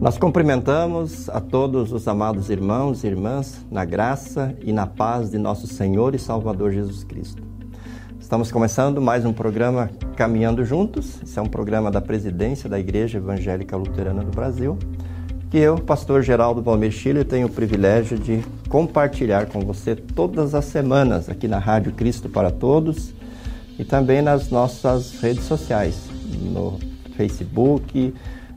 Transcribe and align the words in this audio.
Nós 0.00 0.16
cumprimentamos 0.16 1.28
a 1.28 1.42
todos 1.42 1.92
os 1.92 2.08
amados 2.08 2.48
irmãos 2.48 3.04
e 3.04 3.06
irmãs 3.06 3.66
na 3.70 3.84
graça 3.84 4.56
e 4.64 4.72
na 4.72 4.86
paz 4.86 5.30
de 5.30 5.36
nosso 5.36 5.66
Senhor 5.66 6.14
e 6.14 6.18
Salvador 6.18 6.72
Jesus 6.72 7.04
Cristo. 7.04 7.42
Estamos 8.18 8.50
começando 8.50 8.98
mais 8.98 9.26
um 9.26 9.32
programa 9.34 9.90
Caminhando 10.16 10.64
Juntos. 10.64 11.20
Esse 11.22 11.38
é 11.38 11.42
um 11.42 11.46
programa 11.46 11.90
da 11.90 12.00
presidência 12.00 12.66
da 12.66 12.80
Igreja 12.80 13.18
Evangélica 13.18 13.76
Luterana 13.76 14.24
do 14.24 14.30
Brasil, 14.30 14.78
que 15.50 15.58
eu, 15.58 15.76
pastor 15.76 16.22
Geraldo 16.22 16.62
Palmeira 16.62 16.94
Chile, 16.94 17.22
tenho 17.22 17.48
o 17.48 17.52
privilégio 17.52 18.18
de 18.18 18.42
compartilhar 18.70 19.48
com 19.48 19.60
você 19.60 19.94
todas 19.94 20.54
as 20.54 20.64
semanas 20.64 21.28
aqui 21.28 21.46
na 21.46 21.58
Rádio 21.58 21.92
Cristo 21.92 22.26
para 22.26 22.50
Todos 22.50 23.12
e 23.78 23.84
também 23.84 24.22
nas 24.22 24.48
nossas 24.48 25.20
redes 25.20 25.44
sociais, 25.44 26.08
no 26.40 26.78
Facebook, 27.18 28.14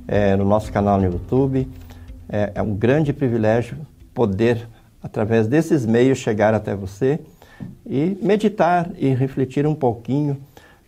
é, 0.08 0.36
no 0.36 0.46
nosso 0.46 0.72
canal 0.72 1.00
no 1.00 1.06
YouTube. 1.06 1.68
É, 2.30 2.52
é 2.56 2.62
um 2.62 2.76
grande 2.76 3.14
privilégio 3.14 3.78
poder, 4.14 4.68
através 5.02 5.48
desses 5.48 5.86
meios, 5.86 6.18
chegar 6.18 6.54
até 6.54 6.76
você 6.76 7.20
e 7.86 8.18
meditar 8.22 8.92
e 8.98 9.14
refletir 9.14 9.66
um 9.66 9.76
pouquinho 9.76 10.38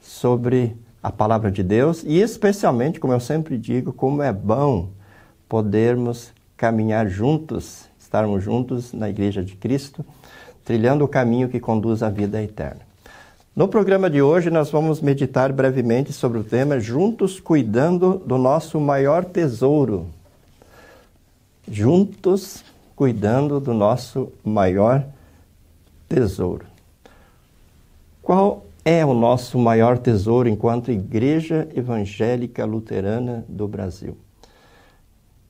sobre 0.02 0.76
a 1.02 1.12
palavra 1.12 1.52
de 1.52 1.62
Deus 1.62 2.04
e, 2.04 2.20
especialmente, 2.20 3.00
como 3.00 3.14
eu 3.14 3.20
sempre 3.20 3.58
digo, 3.58 3.94
como 3.94 4.22
é 4.22 4.34
bom 4.34 4.90
podermos 5.48 6.34
caminhar 6.58 7.08
juntos, 7.08 7.88
estarmos 8.00 8.44
juntos 8.44 8.94
na 8.94 9.10
Igreja 9.10 9.44
de 9.44 9.56
Cristo, 9.56 10.06
trilhando 10.64 11.06
o 11.06 11.08
caminho 11.08 11.50
que 11.50 11.60
conduz 11.60 12.02
à 12.02 12.10
vida 12.10 12.42
eterna. 12.42 12.82
No 13.56 13.70
programa 13.70 14.10
de 14.10 14.22
hoje, 14.22 14.50
nós 14.50 14.70
vamos 14.70 15.00
meditar 15.00 15.54
brevemente 15.54 16.12
sobre 16.12 16.38
o 16.38 16.44
tema 16.44 16.78
Juntos 16.78 17.40
Cuidando 17.40 18.18
do 18.26 18.38
Nosso 18.38 18.82
Maior 18.82 19.24
Tesouro. 19.24 20.08
Juntos 21.66 22.66
Cuidando 22.98 23.62
do 23.62 23.74
Nosso 23.74 24.30
Maior 24.44 25.06
Tesouro. 26.10 26.66
Qual 28.22 28.66
é 28.84 29.06
o 29.06 29.14
nosso 29.14 29.58
maior 29.58 30.00
tesouro 30.00 30.50
enquanto 30.50 30.92
Igreja 30.92 31.66
Evangélica 31.74 32.66
Luterana 32.66 33.46
do 33.48 33.70
Brasil? 33.70 34.18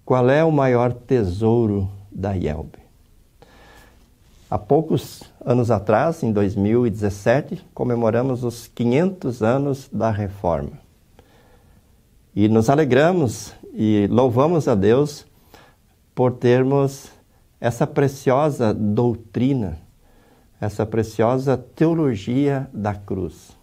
Qual 0.06 0.30
é 0.30 0.44
o 0.44 0.52
maior 0.52 0.94
tesouro 0.94 1.90
da 2.12 2.34
IELB? 2.38 2.85
Há 4.48 4.60
poucos 4.60 5.24
anos 5.44 5.72
atrás, 5.72 6.22
em 6.22 6.32
2017, 6.32 7.66
comemoramos 7.74 8.44
os 8.44 8.68
500 8.68 9.42
anos 9.42 9.90
da 9.92 10.12
Reforma. 10.12 10.74
E 12.36 12.48
nos 12.48 12.70
alegramos 12.70 13.54
e 13.74 14.08
louvamos 14.12 14.68
a 14.68 14.76
Deus 14.76 15.26
por 16.14 16.34
termos 16.34 17.10
essa 17.60 17.88
preciosa 17.88 18.72
doutrina, 18.72 19.80
essa 20.62 20.86
preciosa 20.86 21.58
teologia 21.58 22.70
da 22.72 22.94
cruz. 22.94 23.58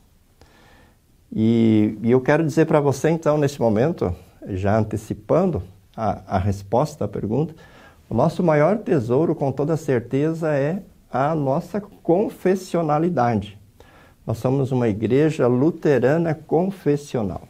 E, 1.33 1.96
e 2.02 2.11
eu 2.11 2.20
quero 2.20 2.44
dizer 2.44 2.67
para 2.67 2.80
você, 2.80 3.08
então, 3.08 3.39
neste 3.39 3.61
momento, 3.61 4.12
já 4.48 4.77
antecipando 4.77 5.62
a, 5.96 6.36
a 6.36 6.39
resposta 6.39 7.05
à 7.05 7.08
pergunta, 7.08 7.55
o 8.12 8.14
nosso 8.14 8.42
maior 8.42 8.77
tesouro, 8.77 9.34
com 9.34 9.50
toda 9.50 9.74
certeza, 9.74 10.55
é 10.55 10.82
a 11.10 11.34
nossa 11.34 11.80
confessionalidade. 11.80 13.58
Nós 14.27 14.36
somos 14.36 14.70
uma 14.70 14.86
igreja 14.86 15.46
luterana 15.46 16.34
confessional. 16.34 17.48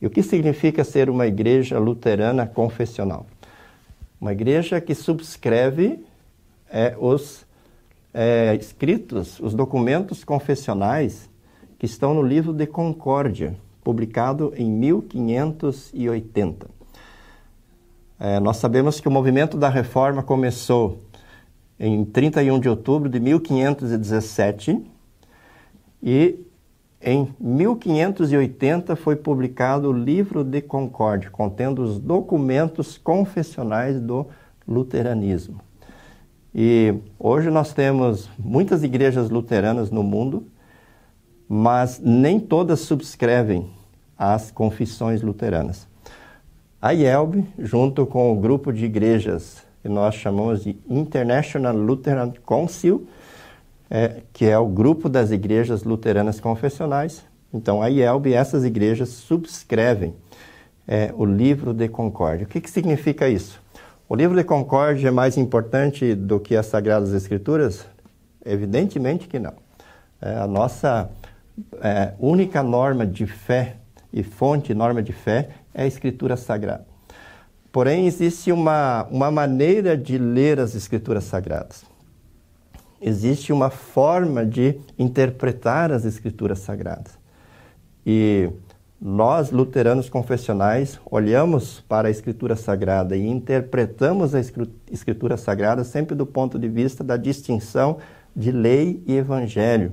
E 0.00 0.06
o 0.06 0.10
que 0.10 0.22
significa 0.22 0.84
ser 0.84 1.10
uma 1.10 1.26
igreja 1.26 1.78
luterana 1.78 2.46
confessional? 2.46 3.26
Uma 4.18 4.32
igreja 4.32 4.80
que 4.80 4.94
subscreve 4.94 6.02
é, 6.70 6.96
os 6.98 7.44
é, 8.14 8.56
escritos, 8.58 9.38
os 9.38 9.52
documentos 9.52 10.24
confessionais 10.24 11.28
que 11.78 11.84
estão 11.84 12.14
no 12.14 12.22
livro 12.22 12.54
de 12.54 12.66
Concórdia, 12.66 13.54
publicado 13.82 14.54
em 14.56 14.70
1580. 14.70 16.83
É, 18.18 18.38
nós 18.38 18.58
sabemos 18.58 19.00
que 19.00 19.08
o 19.08 19.10
movimento 19.10 19.56
da 19.56 19.68
reforma 19.68 20.22
começou 20.22 20.98
em 21.78 22.04
31 22.04 22.60
de 22.60 22.68
outubro 22.68 23.08
de 23.08 23.18
1517 23.18 24.80
e 26.02 26.38
em 27.02 27.34
1580 27.38 28.96
foi 28.96 29.16
publicado 29.16 29.90
o 29.90 29.92
Livro 29.92 30.42
de 30.42 30.62
Concórdia, 30.62 31.28
contendo 31.30 31.82
os 31.82 31.98
documentos 31.98 32.96
confessionais 32.96 34.00
do 34.00 34.26
luteranismo. 34.66 35.60
E 36.54 36.94
hoje 37.18 37.50
nós 37.50 37.72
temos 37.72 38.30
muitas 38.38 38.82
igrejas 38.84 39.28
luteranas 39.28 39.90
no 39.90 40.02
mundo, 40.02 40.46
mas 41.48 42.00
nem 42.00 42.38
todas 42.38 42.80
subscrevem 42.80 43.68
as 44.16 44.50
confissões 44.50 45.20
luteranas. 45.20 45.86
A 46.84 46.92
IELB, 46.92 47.46
junto 47.58 48.04
com 48.04 48.30
o 48.30 48.36
grupo 48.38 48.70
de 48.70 48.84
igrejas 48.84 49.64
que 49.80 49.88
nós 49.88 50.16
chamamos 50.16 50.64
de 50.64 50.76
International 50.86 51.74
Lutheran 51.74 52.30
Council, 52.44 53.08
é, 53.88 54.20
que 54.34 54.44
é 54.44 54.58
o 54.58 54.66
grupo 54.66 55.08
das 55.08 55.30
igrejas 55.30 55.82
luteranas 55.82 56.40
confessionais. 56.40 57.24
Então, 57.54 57.80
a 57.80 57.88
IELB 57.88 58.28
e 58.28 58.34
essas 58.34 58.66
igrejas 58.66 59.08
subscrevem 59.08 60.14
é, 60.86 61.10
o 61.16 61.24
livro 61.24 61.72
de 61.72 61.88
concórdia. 61.88 62.44
O 62.44 62.48
que, 62.50 62.60
que 62.60 62.70
significa 62.70 63.30
isso? 63.30 63.58
O 64.06 64.14
livro 64.14 64.36
de 64.36 64.44
concórdia 64.44 65.08
é 65.08 65.10
mais 65.10 65.38
importante 65.38 66.14
do 66.14 66.38
que 66.38 66.54
as 66.54 66.66
Sagradas 66.66 67.14
Escrituras? 67.14 67.86
Evidentemente 68.44 69.26
que 69.26 69.38
não. 69.38 69.54
É 70.20 70.34
a 70.34 70.46
nossa 70.46 71.10
é, 71.80 72.12
única 72.18 72.62
norma 72.62 73.06
de 73.06 73.26
fé 73.26 73.76
e 74.12 74.22
fonte, 74.22 74.74
norma 74.74 75.02
de 75.02 75.14
fé, 75.14 75.48
é 75.74 75.82
a 75.82 75.86
Escritura 75.86 76.36
Sagrada. 76.36 76.86
Porém, 77.72 78.06
existe 78.06 78.52
uma, 78.52 79.04
uma 79.10 79.30
maneira 79.30 79.98
de 79.98 80.16
ler 80.16 80.60
as 80.60 80.76
Escrituras 80.76 81.24
Sagradas. 81.24 81.84
Existe 83.00 83.52
uma 83.52 83.68
forma 83.68 84.46
de 84.46 84.78
interpretar 84.96 85.90
as 85.90 86.04
Escrituras 86.04 86.60
Sagradas. 86.60 87.18
E 88.06 88.48
nós, 89.00 89.50
luteranos 89.50 90.08
confessionais, 90.08 91.00
olhamos 91.04 91.80
para 91.80 92.08
a 92.08 92.10
Escritura 92.10 92.54
Sagrada 92.54 93.16
e 93.16 93.26
interpretamos 93.26 94.34
a 94.34 94.40
Escritura 94.90 95.36
Sagrada 95.36 95.82
sempre 95.82 96.14
do 96.14 96.24
ponto 96.24 96.58
de 96.58 96.68
vista 96.68 97.02
da 97.02 97.16
distinção 97.16 97.98
de 98.34 98.50
lei 98.50 99.02
e 99.06 99.16
evangelho, 99.16 99.92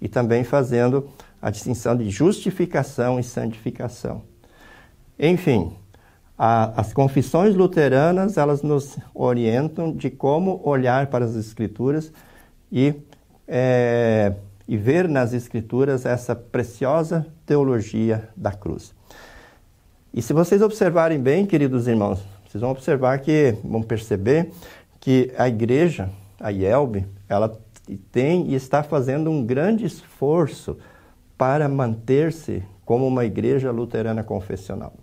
e 0.00 0.08
também 0.08 0.44
fazendo 0.44 1.08
a 1.40 1.48
distinção 1.48 1.96
de 1.96 2.10
justificação 2.10 3.18
e 3.18 3.22
santificação. 3.22 4.33
Enfim, 5.18 5.72
a, 6.36 6.80
as 6.80 6.92
confissões 6.92 7.54
luteranas 7.54 8.36
elas 8.36 8.62
nos 8.62 8.98
orientam 9.14 9.92
de 9.92 10.10
como 10.10 10.60
olhar 10.64 11.06
para 11.06 11.24
as 11.24 11.36
escrituras 11.36 12.12
e, 12.70 12.94
é, 13.46 14.34
e 14.66 14.76
ver 14.76 15.08
nas 15.08 15.32
escrituras 15.32 16.04
essa 16.04 16.34
preciosa 16.34 17.26
teologia 17.46 18.28
da 18.36 18.52
cruz. 18.52 18.94
E 20.12 20.20
se 20.22 20.32
vocês 20.32 20.62
observarem 20.62 21.20
bem, 21.20 21.46
queridos 21.46 21.86
irmãos, 21.86 22.20
vocês 22.46 22.60
vão 22.60 22.70
observar 22.70 23.18
que, 23.18 23.56
vão 23.64 23.82
perceber 23.82 24.50
que 25.00 25.32
a 25.36 25.48
igreja, 25.48 26.08
a 26.40 26.50
IELB, 26.50 27.04
ela 27.28 27.60
tem 28.10 28.48
e 28.48 28.54
está 28.54 28.82
fazendo 28.82 29.30
um 29.30 29.44
grande 29.44 29.84
esforço 29.84 30.78
para 31.36 31.68
manter-se 31.68 32.62
como 32.84 33.06
uma 33.06 33.24
igreja 33.24 33.70
luterana 33.70 34.22
confessional. 34.22 34.94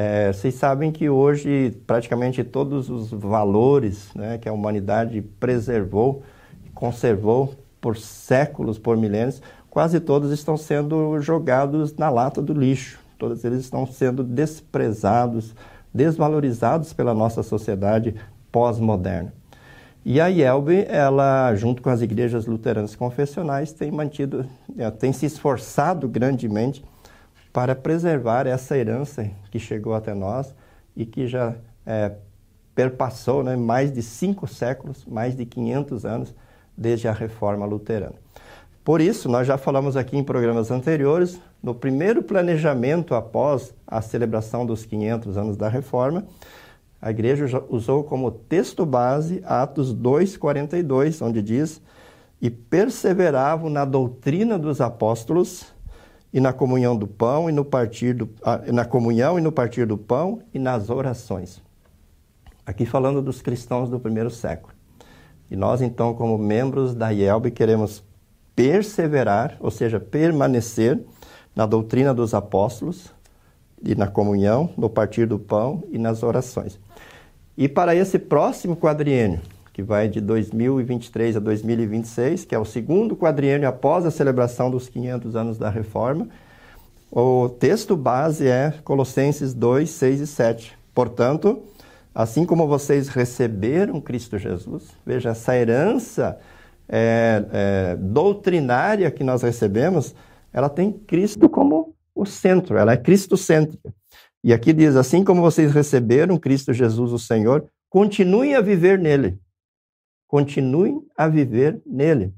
É, 0.00 0.32
vocês 0.32 0.54
sabem 0.54 0.92
que 0.92 1.10
hoje 1.10 1.76
praticamente 1.84 2.44
todos 2.44 2.88
os 2.88 3.10
valores 3.10 4.14
né, 4.14 4.38
que 4.38 4.48
a 4.48 4.52
humanidade 4.52 5.20
preservou, 5.40 6.22
conservou 6.72 7.52
por 7.80 7.96
séculos, 7.96 8.78
por 8.78 8.96
milênios, 8.96 9.42
quase 9.68 9.98
todos 9.98 10.30
estão 10.30 10.56
sendo 10.56 11.20
jogados 11.20 11.96
na 11.96 12.08
lata 12.10 12.40
do 12.40 12.52
lixo. 12.52 13.00
Todos 13.18 13.44
eles 13.44 13.58
estão 13.58 13.84
sendo 13.88 14.22
desprezados, 14.22 15.52
desvalorizados 15.92 16.92
pela 16.92 17.12
nossa 17.12 17.42
sociedade 17.42 18.14
pós-moderna. 18.52 19.34
E 20.04 20.20
a 20.20 20.28
IELB, 20.28 20.86
ela, 20.88 21.52
junto 21.56 21.82
com 21.82 21.90
as 21.90 22.02
igrejas 22.02 22.46
luteranas 22.46 22.94
confessionais, 22.94 23.72
tem 23.72 23.90
mantido, 23.90 24.46
é, 24.78 24.88
tem 24.92 25.12
se 25.12 25.26
esforçado 25.26 26.06
grandemente 26.06 26.84
para 27.58 27.74
preservar 27.74 28.46
essa 28.46 28.78
herança 28.78 29.28
que 29.50 29.58
chegou 29.58 29.92
até 29.92 30.14
nós 30.14 30.54
e 30.94 31.04
que 31.04 31.26
já 31.26 31.56
é, 31.84 32.12
perpassou 32.72 33.42
né, 33.42 33.56
mais 33.56 33.92
de 33.92 34.00
cinco 34.00 34.46
séculos, 34.46 35.04
mais 35.04 35.34
de 35.34 35.44
500 35.44 36.06
anos 36.06 36.34
desde 36.76 37.08
a 37.08 37.12
reforma 37.12 37.66
luterana. 37.66 38.14
Por 38.84 39.00
isso, 39.00 39.28
nós 39.28 39.44
já 39.44 39.58
falamos 39.58 39.96
aqui 39.96 40.16
em 40.16 40.22
programas 40.22 40.70
anteriores, 40.70 41.40
no 41.60 41.74
primeiro 41.74 42.22
planejamento 42.22 43.12
após 43.12 43.74
a 43.84 44.00
celebração 44.00 44.64
dos 44.64 44.84
500 44.84 45.36
anos 45.36 45.56
da 45.56 45.68
Reforma, 45.68 46.28
a 47.02 47.10
igreja 47.10 47.64
usou 47.68 48.04
como 48.04 48.30
texto 48.30 48.86
base 48.86 49.42
Atos 49.44 49.92
2:42, 49.92 51.20
onde 51.20 51.42
diz: 51.42 51.82
"E 52.40 52.50
perseveravam 52.50 53.68
na 53.68 53.84
doutrina 53.84 54.56
dos 54.56 54.80
apóstolos 54.80 55.76
e 56.32 56.40
na 56.40 56.52
comunhão 56.52 56.96
do 56.96 57.06
pão 57.06 57.48
e 57.48 57.52
no 57.52 57.64
partir 57.64 58.14
do, 58.14 58.28
ah, 58.42 58.60
na 58.72 58.84
comunhão 58.84 59.38
e 59.38 59.42
no 59.42 59.52
partir 59.52 59.86
do 59.86 59.96
pão 59.96 60.42
e 60.52 60.58
nas 60.58 60.90
orações." 60.90 61.62
Aqui 62.66 62.84
falando 62.84 63.22
dos 63.22 63.40
cristãos 63.40 63.88
do 63.88 63.98
primeiro 63.98 64.30
século. 64.30 64.74
E 65.50 65.56
nós 65.56 65.80
então, 65.80 66.12
como 66.14 66.36
membros 66.36 66.94
da 66.94 67.10
IELB, 67.10 67.50
queremos 67.50 68.04
perseverar, 68.54 69.56
ou 69.60 69.70
seja, 69.70 69.98
permanecer 69.98 71.00
na 71.54 71.64
doutrina 71.64 72.12
dos 72.12 72.34
apóstolos 72.34 73.12
e 73.82 73.94
na 73.94 74.06
comunhão, 74.06 74.70
no 74.76 74.90
partir 74.90 75.26
do 75.26 75.38
pão 75.38 75.82
e 75.90 75.98
nas 75.98 76.22
orações. 76.22 76.78
E 77.56 77.68
para 77.68 77.94
esse 77.94 78.18
próximo 78.18 78.76
quadriênio, 78.76 79.40
que 79.78 79.82
vai 79.84 80.08
de 80.08 80.20
2023 80.20 81.36
a 81.36 81.38
2026, 81.38 82.44
que 82.44 82.52
é 82.52 82.58
o 82.58 82.64
segundo 82.64 83.16
quadriênio 83.16 83.68
após 83.68 84.04
a 84.04 84.10
celebração 84.10 84.72
dos 84.72 84.88
500 84.88 85.36
anos 85.36 85.56
da 85.56 85.70
Reforma, 85.70 86.26
o 87.12 87.48
texto 87.48 87.96
base 87.96 88.48
é 88.48 88.74
Colossenses 88.82 89.54
2, 89.54 89.88
6 89.88 90.20
e 90.20 90.26
7. 90.26 90.76
Portanto, 90.92 91.62
assim 92.12 92.44
como 92.44 92.66
vocês 92.66 93.06
receberam 93.06 94.00
Cristo 94.00 94.36
Jesus, 94.36 94.88
veja, 95.06 95.28
essa 95.28 95.56
herança 95.56 96.36
é, 96.88 97.44
é, 97.52 97.96
doutrinária 98.00 99.12
que 99.12 99.22
nós 99.22 99.42
recebemos, 99.42 100.12
ela 100.52 100.68
tem 100.68 100.90
Cristo 100.90 101.48
como 101.48 101.94
o 102.16 102.26
centro, 102.26 102.76
ela 102.76 102.94
é 102.94 102.96
cristocêntrica. 102.96 103.94
E 104.42 104.52
aqui 104.52 104.72
diz: 104.72 104.96
assim 104.96 105.22
como 105.22 105.40
vocês 105.40 105.72
receberam 105.72 106.36
Cristo 106.36 106.72
Jesus, 106.72 107.12
o 107.12 107.18
Senhor, 107.18 107.64
continuem 107.88 108.56
a 108.56 108.60
viver 108.60 108.98
nele. 108.98 109.38
Continuem 110.28 111.02
a 111.16 111.26
viver 111.26 111.80
nele. 111.86 112.34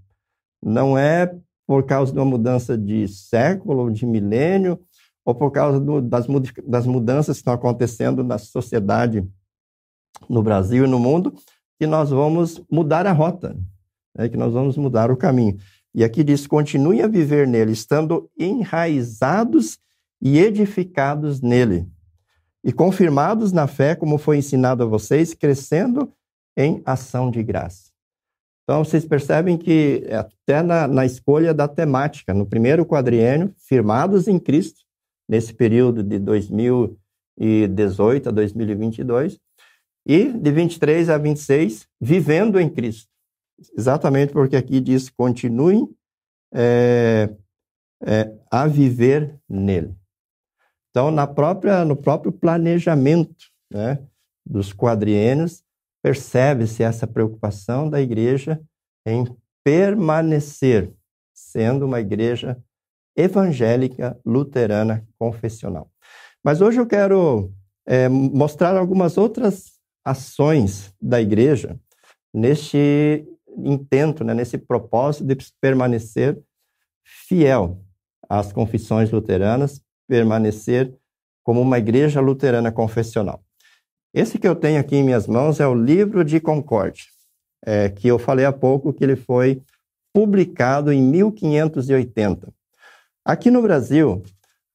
Não 0.63 0.97
é 0.97 1.37
por 1.67 1.85
causa 1.85 2.13
de 2.13 2.19
uma 2.19 2.25
mudança 2.25 2.79
de 2.79 3.07
século, 3.09 3.81
ou 3.81 3.91
de 3.91 4.07
milênio, 4.07 4.81
ou 5.25 5.35
por 5.35 5.51
causa 5.51 5.81
do, 5.81 6.01
das, 6.01 6.27
das 6.67 6.87
mudanças 6.87 7.37
que 7.37 7.41
estão 7.41 7.53
acontecendo 7.53 8.23
na 8.23 8.39
sociedade 8.39 9.29
no 10.29 10.43
Brasil 10.43 10.85
e 10.85 10.89
no 10.89 11.01
mundo, 11.01 11.35
que 11.79 11.87
nós 11.87 12.11
vamos 12.11 12.63
mudar 12.71 13.07
a 13.07 13.13
rota, 13.13 13.57
né? 14.17 14.29
que 14.29 14.37
nós 14.37 14.53
vamos 14.53 14.77
mudar 14.77 15.11
o 15.11 15.17
caminho. 15.17 15.57
E 15.93 16.05
aqui 16.05 16.23
diz: 16.23 16.47
continuem 16.47 17.03
a 17.03 17.09
viver 17.09 17.49
nele, 17.49 17.73
estando 17.73 18.31
enraizados 18.39 19.79
e 20.23 20.39
edificados 20.39 21.41
nele, 21.41 21.89
e 22.63 22.73
confirmados 22.73 23.51
na 23.51 23.67
fé, 23.67 23.97
como 23.97 24.17
foi 24.17 24.39
ensinado 24.39 24.85
a 24.85 24.87
vocês, 24.87 25.35
crescendo 25.35 26.13
em 26.61 26.83
ação 26.85 27.31
de 27.31 27.43
graça. 27.43 27.91
Então, 28.65 28.85
vocês 28.85 29.05
percebem 29.05 29.59
que 29.59 30.07
até 30.13 30.63
na, 30.63 30.87
na 30.87 31.05
escolha 31.05 31.53
da 31.53 31.67
temática, 31.67 32.33
no 32.33 32.47
primeiro 32.47 32.87
quadriênio, 32.87 33.53
firmados 33.59 34.29
em 34.29 34.39
Cristo, 34.39 34.85
nesse 35.29 35.53
período 35.53 36.05
de 36.05 36.19
2018 36.19 38.29
a 38.29 38.33
2022, 38.33 39.41
e 40.07 40.33
de 40.33 40.53
23 40.53 41.11
a 41.11 41.19
26, 41.19 41.89
vivendo 42.01 42.61
em 42.61 42.69
Cristo. 42.69 43.11
Exatamente 43.77 44.33
porque 44.33 44.57
aqui 44.57 44.81
diz: 44.81 45.11
continuem 45.11 45.89
é, 46.55 47.29
é, 48.05 48.33
a 48.51 48.67
viver 48.67 49.39
nele. 49.49 49.95
Então, 50.91 51.11
na 51.11 51.27
própria, 51.27 51.85
no 51.85 51.97
próprio 51.97 52.33
planejamento 52.33 53.47
né, 53.71 54.03
dos 54.45 54.73
quadriênios, 54.73 55.63
percebe-se 56.03 56.83
essa 56.83 57.07
preocupação 57.07 57.89
da 57.89 58.01
igreja 58.01 58.61
em 59.07 59.25
permanecer 59.65 60.93
sendo 61.33 61.87
uma 61.87 62.01
igreja 62.01 62.57
evangélica 63.17 64.19
luterana 64.25 65.07
confessional. 65.19 65.91
Mas 66.45 66.61
hoje 66.61 66.81
eu 66.81 66.87
quero 66.87 67.53
é, 67.87 68.09
mostrar 68.09 68.77
algumas 68.77 69.19
outras 69.19 69.79
ações 70.05 70.95
da 71.01 71.21
igreja 71.21 71.79
neste 72.33 73.27
intento, 73.57 74.23
né, 74.25 74.33
nesse 74.33 74.57
propósito 74.57 75.25
de 75.27 75.37
permanecer 75.61 76.41
fiel 77.05 77.83
às 78.29 78.53
confissões 78.53 79.11
luteranas, 79.11 79.83
permanecer 80.09 80.95
como 81.43 81.61
uma 81.61 81.79
igreja 81.79 82.21
luterana 82.21 82.71
confessional. 82.71 83.43
Esse 84.13 84.39
que 84.39 84.49
eu 84.49 84.57
tenho 84.57 84.81
aqui 84.81 84.97
em 84.97 85.05
minhas 85.05 85.27
mãos 85.27 85.61
é 85.61 85.67
o 85.67 85.75
livro 85.75 86.25
de 86.25 86.41
Concórdia, 86.41 87.05
é, 87.65 87.89
que 87.89 88.09
eu 88.09 88.19
falei 88.19 88.45
há 88.45 88.53
pouco 88.53 88.93
que 88.93 89.05
ele 89.05 89.15
foi 89.15 89.63
publicado 90.13 90.93
em 90.93 91.01
1580. 91.01 92.53
Aqui 93.25 93.51
no 93.51 93.63
Brasil, 93.63 94.23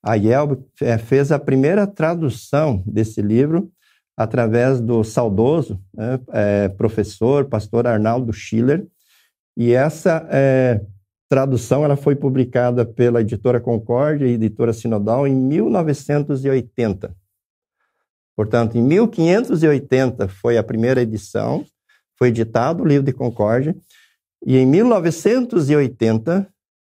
a 0.01 0.15
Yelb 0.15 0.63
é, 0.81 0.97
fez 0.97 1.31
a 1.33 1.39
primeira 1.39 1.85
tradução 1.85 2.81
desse 2.85 3.21
livro 3.21 3.69
através 4.15 4.79
do 4.79 5.03
saudoso 5.03 5.81
né, 5.93 6.17
é, 6.31 6.69
professor, 6.69 7.45
pastor 7.45 7.85
Arnaldo 7.85 8.31
Schiller, 8.31 8.87
e 9.57 9.73
essa 9.73 10.25
é, 10.31 10.79
tradução 11.27 11.83
ela 11.83 11.97
foi 11.97 12.15
publicada 12.15 12.85
pela 12.85 13.19
editora 13.19 13.59
Concórdia 13.59 14.27
e 14.27 14.33
editora 14.33 14.71
Sinodal 14.71 15.27
em 15.27 15.35
1980. 15.35 17.13
Portanto, 18.35 18.77
em 18.77 18.81
1580 18.81 20.27
foi 20.27 20.57
a 20.57 20.63
primeira 20.63 21.01
edição, 21.01 21.65
foi 22.17 22.29
editado 22.29 22.83
o 22.83 22.87
livro 22.87 23.05
de 23.05 23.13
Concórdia, 23.13 23.75
e 24.45 24.57
em 24.57 24.65
1980 24.65 26.47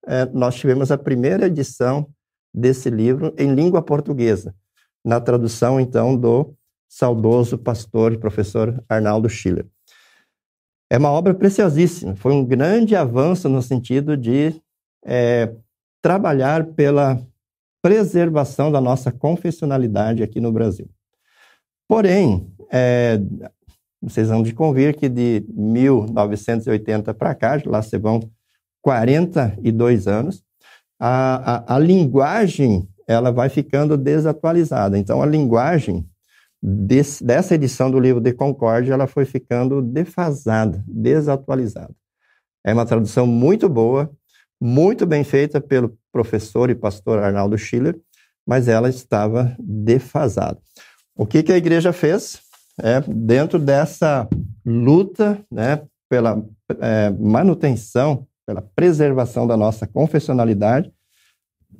é, 0.07 0.27
nós 0.27 0.55
tivemos 0.57 0.91
a 0.91 0.99
primeira 0.99 1.47
edição 1.47 2.09
desse 2.53 2.91
livro 2.91 3.33
em 3.39 3.55
língua 3.55 3.83
portuguesa, 3.83 4.55
na 5.05 5.21
tradução 5.21 5.79
então 5.79 6.17
do 6.17 6.55
saudoso 6.89 7.59
pastor 7.59 8.13
e 8.13 8.19
professor 8.19 8.83
Arnaldo 8.89 9.29
Schiller. 9.29 9.67
É 10.91 10.99
uma 10.99 11.11
obra 11.11 11.35
preciosíssima, 11.35 12.17
foi 12.17 12.33
um 12.33 12.45
grande 12.45 12.97
avanço 12.97 13.49
no 13.49 13.63
sentido 13.63 14.17
de 14.17 14.55
é, 15.05 15.55
trabalhar 16.03 16.67
pela 16.73 17.21
preservação 17.83 18.73
da 18.73 18.81
nossa 18.81 19.13
confessionalidade 19.13 20.23
aqui 20.23 20.41
no 20.41 20.51
Brasil. 20.51 20.89
Porém, 21.89 22.47
é, 22.71 23.19
vocês 24.01 24.29
vão 24.29 24.43
de 24.43 24.53
convir 24.53 24.95
que 24.95 25.09
de 25.09 25.45
1980 25.49 27.15
para 27.15 27.35
cá, 27.35 27.61
lá 27.65 27.83
se 27.83 27.97
vão 27.99 28.21
42 28.83 30.07
anos, 30.07 30.45
a, 31.01 31.75
a, 31.75 31.77
a 31.77 31.79
linguagem 31.79 32.89
ela 33.07 33.33
vai 33.33 33.49
ficando 33.49 33.97
desatualizada. 33.97 34.99
Então, 34.99 35.23
a 35.23 35.27
linguagem 35.27 36.07
desse, 36.63 37.25
dessa 37.25 37.55
edição 37.55 37.91
do 37.91 37.99
livro 37.99 38.21
de 38.21 38.33
Concórdia, 38.33 38.93
ela 38.93 39.07
foi 39.07 39.25
ficando 39.25 39.81
defasada, 39.81 40.85
desatualizada. 40.87 41.95
É 42.65 42.73
uma 42.75 42.85
tradução 42.85 43.27
muito 43.27 43.69
boa, 43.69 44.11
muito 44.61 45.07
bem 45.07 45.25
feita 45.25 45.61
pelo 45.61 45.97
professor 46.13 46.69
e 46.69 46.75
pastor 46.75 47.21
Arnaldo 47.21 47.57
Schiller, 47.57 47.99
mas 48.47 48.69
ela 48.69 48.91
estava 48.91 49.57
defasada. 49.59 50.59
O 51.19 51.27
que, 51.27 51.43
que 51.43 51.53
a 51.53 51.57
igreja 51.59 51.93
fez? 51.93 52.41
É, 52.81 53.01
dentro 53.01 53.59
dessa 53.59 54.27
luta 54.65 55.39
né, 55.51 55.83
pela 56.09 56.43
é, 56.81 57.11
manutenção, 57.11 58.27
pela 58.47 58.63
preservação 58.63 59.47
da 59.47 59.57
nossa 59.57 59.87
confessionalidade, 59.87 60.91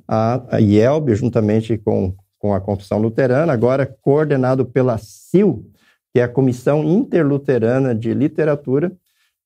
a, 0.07 0.57
a 0.57 0.61
IELB, 0.61 1.15
juntamente 1.15 1.77
com 1.77 2.15
com 2.39 2.53
a 2.53 2.61
Confissão 2.61 2.97
Luterana, 2.97 3.51
agora 3.51 3.85
coordenado 3.85 4.65
pela 4.65 4.97
CIL, 4.97 5.69
que 6.11 6.21
é 6.21 6.23
a 6.23 6.29
Comissão 6.29 6.83
Interluterana 6.83 7.93
de 7.93 8.13
Literatura, 8.13 8.91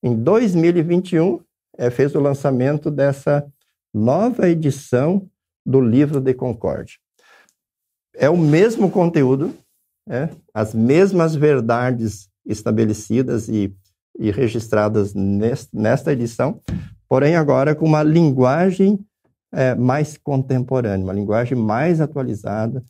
em 0.01 0.15
2021 0.15 1.41
é, 1.77 1.89
fez 1.89 2.13
o 2.13 2.19
lançamento 2.19 2.91
dessa 2.91 3.45
nova 3.93 4.47
edição 4.47 5.27
do 5.65 5.81
Livro 5.81 6.21
de 6.21 6.33
Concórdia. 6.33 6.97
É 8.15 8.29
o 8.29 8.37
mesmo 8.37 8.91
conteúdo, 8.91 9.53
é, 10.09 10.29
as 10.53 10.73
mesmas 10.73 11.35
verdades 11.35 12.29
estabelecidas 12.45 13.47
e, 13.47 13.73
e 14.17 14.31
registradas 14.31 15.13
nest, 15.13 15.69
nesta 15.73 16.11
edição, 16.11 16.59
porém 17.07 17.35
agora 17.35 17.73
com 17.73 17.85
uma 17.85 18.03
linguagem 18.03 18.99
é, 19.51 19.75
mais 19.75 20.17
contemporânea, 20.17 21.03
uma 21.03 21.13
linguagem 21.13 21.57
mais 21.57 22.01
atualizada, 22.01 22.83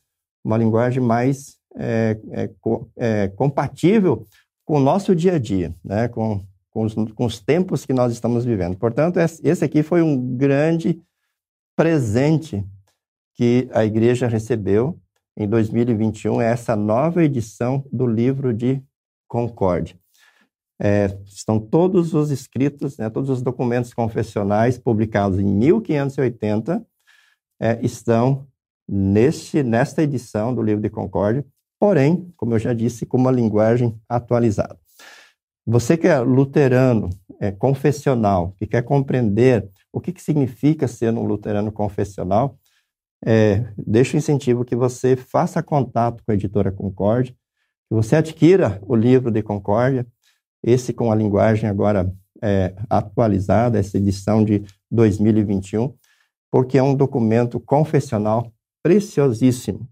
uma 0.43 0.57
linguagem 0.57 1.01
mais 1.01 1.57
é, 1.75 2.17
é, 2.31 2.49
é, 2.97 3.27
compatível 3.29 4.25
com 4.65 4.77
o 4.77 4.79
nosso 4.79 5.15
dia 5.15 5.35
a 5.35 5.39
dia, 5.39 5.75
né? 5.83 6.07
com, 6.07 6.43
com 6.69 6.83
os, 6.83 6.93
com 6.93 7.25
os 7.25 7.39
tempos 7.39 7.85
que 7.85 7.93
nós 7.93 8.11
estamos 8.13 8.45
vivendo. 8.45 8.77
Portanto, 8.77 9.17
esse 9.17 9.63
aqui 9.63 9.83
foi 9.83 10.01
um 10.01 10.37
grande 10.37 11.01
presente 11.75 12.63
que 13.35 13.67
a 13.73 13.83
igreja 13.83 14.27
recebeu 14.27 14.99
em 15.37 15.47
2021, 15.47 16.41
é 16.41 16.51
essa 16.51 16.75
nova 16.75 17.23
edição 17.23 17.83
do 17.91 18.05
livro 18.05 18.53
de 18.53 18.81
Concórdia. 19.27 19.97
É, 20.79 21.17
estão 21.25 21.59
todos 21.59 22.13
os 22.13 22.29
escritos, 22.29 22.97
né, 22.97 23.09
todos 23.09 23.29
os 23.29 23.41
documentos 23.41 23.93
confessionais 23.93 24.77
publicados 24.77 25.39
em 25.39 25.45
1580 25.45 26.85
é, 27.59 27.79
estão 27.81 28.47
neste, 28.87 29.63
nesta 29.63 30.03
edição 30.03 30.53
do 30.53 30.61
livro 30.61 30.81
de 30.81 30.89
Concórdia, 30.89 31.45
porém, 31.79 32.31
como 32.35 32.53
eu 32.53 32.59
já 32.59 32.73
disse, 32.73 33.05
com 33.05 33.17
uma 33.17 33.31
linguagem 33.31 33.97
atualizada. 34.09 34.77
Você 35.65 35.95
que 35.95 36.07
é 36.07 36.19
luterano, 36.19 37.09
é, 37.39 37.51
confessional, 37.51 38.53
que 38.57 38.67
quer 38.67 38.83
compreender 38.83 39.69
o 39.91 40.01
que, 40.01 40.11
que 40.11 40.21
significa 40.21 40.87
ser 40.87 41.13
um 41.13 41.23
luterano 41.23 41.71
confessional, 41.71 42.57
é, 43.25 43.65
deixo 43.77 44.15
o 44.15 44.17
incentivo 44.17 44.65
que 44.65 44.75
você 44.75 45.15
faça 45.15 45.63
contato 45.63 46.23
com 46.25 46.31
a 46.31 46.35
editora 46.35 46.71
Concórdia, 46.71 47.33
que 47.33 47.95
você 47.95 48.15
adquira 48.15 48.81
o 48.85 48.95
livro 48.95 49.31
de 49.31 49.41
Concórdia, 49.41 50.05
esse 50.63 50.93
com 50.93 51.11
a 51.11 51.15
linguagem 51.15 51.69
agora 51.69 52.11
é, 52.41 52.75
atualizada, 52.89 53.79
essa 53.79 53.97
edição 53.97 54.43
de 54.43 54.63
2021, 54.91 55.93
porque 56.51 56.77
é 56.77 56.83
um 56.83 56.95
documento 56.95 57.59
confessional 57.59 58.51
preciosíssimo, 58.83 59.87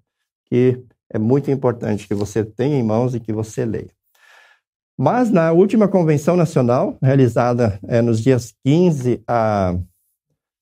que 0.46 0.84
é 1.10 1.18
muito 1.18 1.50
importante 1.50 2.08
que 2.08 2.14
você 2.14 2.44
tenha 2.44 2.78
em 2.78 2.84
mãos 2.84 3.16
e 3.16 3.20
que 3.20 3.34
você 3.34 3.66
leia. 3.66 3.92
Mas 4.98 5.32
na 5.32 5.52
última 5.52 5.88
convenção 5.88 6.36
nacional, 6.36 6.98
realizada 7.02 7.80
é, 7.88 8.02
nos 8.02 8.22
dias 8.22 8.54
15 8.64 9.24
a 9.28 9.78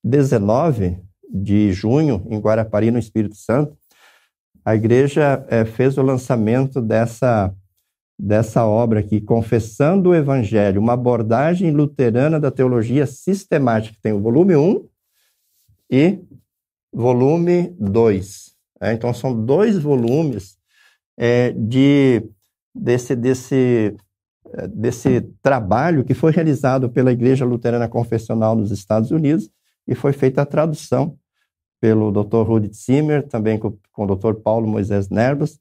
19 0.04 1.09
de 1.30 1.72
junho, 1.72 2.26
em 2.30 2.40
Guarapari, 2.40 2.90
no 2.90 2.98
Espírito 2.98 3.36
Santo, 3.36 3.78
a 4.66 4.76
igreja 4.76 5.46
é, 5.48 5.64
fez 5.64 5.98
o 5.98 6.02
lançamento 6.02 6.82
dessa, 6.82 7.54
dessa 8.18 8.66
obra 8.66 9.00
aqui, 9.00 9.22
Confessando 9.22 10.10
o 10.10 10.16
Evangelho, 10.16 10.82
uma 10.82 10.94
abordagem 10.94 11.72
luterana 11.72 12.40
da 12.40 12.52
teologia 12.52 13.06
sistemática. 13.06 13.98
Tem 14.02 14.12
o 14.12 14.20
volume 14.20 14.56
1 14.56 14.88
e 15.92 16.20
volume 16.92 17.76
2. 17.80 18.56
É, 18.82 18.94
então, 18.94 19.14
são 19.14 19.46
dois 19.46 19.78
volumes 19.78 20.58
é, 21.18 21.52
de, 21.52 22.24
desse, 22.74 23.16
desse, 23.16 23.96
é, 24.54 24.68
desse 24.68 25.22
trabalho 25.42 26.04
que 26.04 26.14
foi 26.14 26.32
realizado 26.32 26.90
pela 26.90 27.12
Igreja 27.12 27.46
Luterana 27.46 27.88
Confessional 27.88 28.56
nos 28.56 28.72
Estados 28.72 29.12
Unidos 29.12 29.50
e 29.90 29.96
foi 29.96 30.14
feita 30.14 30.44
a 30.44 30.46
tradução 30.46 31.18
pelo 31.82 32.12
Dr. 32.12 32.44
Rudi 32.44 32.72
Zimmer, 32.72 33.28
também 33.28 33.58
com, 33.58 33.76
com 33.92 34.06
o 34.06 34.16
Dr. 34.16 34.36
Paulo 34.36 34.68
Moisés 34.68 35.10
Nerbas, 35.10 35.60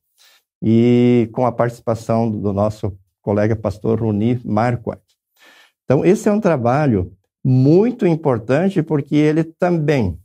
e 0.63 1.31
com 1.33 1.47
a 1.47 1.53
participação 1.53 2.31
do 2.31 2.53
nosso 2.53 2.95
colega 3.23 3.57
pastor 3.57 4.01
Runi 4.01 4.39
Marquardt. 4.45 5.03
Então, 5.85 6.05
esse 6.05 6.29
é 6.29 6.33
um 6.33 6.41
trabalho 6.41 7.17
muito 7.43 8.07
importante 8.07 8.83
porque 8.83 9.17
ele 9.17 9.45
também 9.45 10.21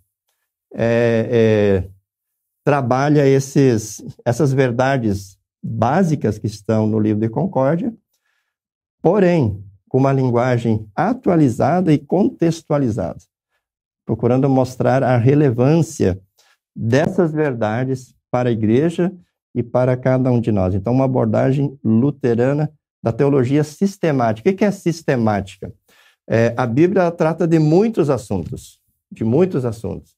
é, 0.73 1.29
é, 1.31 1.89
trabalha 2.65 3.25
esses, 3.25 4.03
essas 4.25 4.51
verdades 4.51 5.37
básicas 5.63 6.37
que 6.37 6.47
estão 6.47 6.87
no 6.87 6.99
livro 6.99 7.21
de 7.21 7.29
Concórdia, 7.29 7.93
porém, 9.01 9.63
com 9.87 9.99
uma 9.99 10.11
linguagem 10.11 10.89
atualizada 10.93 11.93
e 11.93 11.99
contextualizada 11.99 13.21
procurando 14.05 14.49
mostrar 14.49 15.03
a 15.03 15.17
relevância 15.17 16.19
dessas 16.75 17.31
verdades 17.31 18.15
para 18.31 18.49
a 18.49 18.51
igreja 18.51 19.13
e 19.55 19.61
para 19.61 19.95
cada 19.95 20.31
um 20.31 20.41
de 20.41 20.51
nós. 20.51 20.73
Então, 20.73 20.93
uma 20.93 21.05
abordagem 21.05 21.77
luterana 21.83 22.71
da 23.01 23.11
teologia 23.11 23.63
sistemática. 23.63 24.49
O 24.49 24.55
que 24.55 24.65
é 24.65 24.71
sistemática? 24.71 25.71
É, 26.27 26.53
a 26.55 26.65
Bíblia 26.65 27.11
trata 27.11 27.45
de 27.45 27.59
muitos 27.59 28.09
assuntos, 28.09 28.79
de 29.11 29.23
muitos 29.23 29.65
assuntos. 29.65 30.15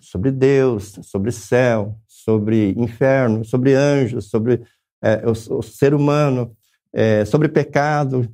Sobre 0.00 0.30
Deus, 0.30 0.98
sobre 1.02 1.32
céu, 1.32 1.96
sobre 2.06 2.72
inferno, 2.78 3.44
sobre 3.44 3.74
anjos, 3.74 4.30
sobre 4.30 4.62
é, 5.02 5.22
o, 5.26 5.32
o, 5.58 5.62
ser 5.62 5.92
humano, 5.92 6.56
é, 6.92 7.24
sobre 7.24 7.48
pecado. 7.48 8.26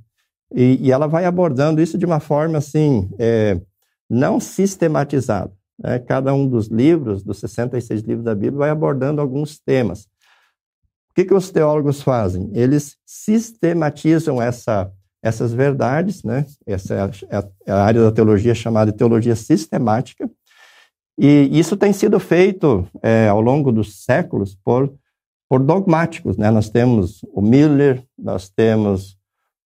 E, 0.55 0.79
e, 0.87 0.93
ela 0.93 1.09
vai 1.09 1.25
abordando 1.25 1.81
isso 1.81 1.99
de 1.99 2.07
uma 2.07 2.21
forma 2.21 2.59
assim, 2.59 3.11
é, 3.19 3.61
não 4.09 4.41
sistematizado. 4.41 5.53
Né? 5.79 5.99
Cada 5.99 6.33
um 6.35 6.49
dos 6.49 6.69
livros, 6.69 7.23
dos 7.23 7.39
66 7.39 8.03
livros 8.03 8.25
da 8.25 8.35
Bíblia, 8.35 8.59
vai 8.59 8.71
abordando 8.71 9.21
alguns 9.21 9.59
temas. 9.59 10.03
O 11.11 11.15
que, 11.15 11.25
que 11.25 11.35
os 11.35 11.51
teólogos 11.51 12.03
fazem? 12.03 12.51
Eles 12.55 12.97
sistematizam 13.05 14.41
essa, 14.41 14.91
essas 15.23 15.53
verdades, 15.53 16.23
né? 16.23 16.47
essa 16.67 16.95
é 16.95 17.01
a, 17.01 17.45
é 17.67 17.73
a 17.73 17.83
área 17.83 18.03
da 18.03 18.13
teologia 18.13 18.55
chamada 18.55 18.93
teologia 18.93 19.35
sistemática, 19.35 20.31
e 21.19 21.59
isso 21.59 21.77
tem 21.77 21.93
sido 21.93 22.21
feito 22.21 22.87
é, 23.03 23.27
ao 23.27 23.41
longo 23.41 23.73
dos 23.73 24.05
séculos 24.05 24.57
por, 24.65 24.95
por 25.49 25.61
dogmáticos. 25.61 26.37
Né? 26.37 26.49
Nós 26.49 26.71
temos 26.71 27.23
o 27.33 27.43
Miller, 27.43 28.05
nós 28.17 28.49
temos 28.49 29.19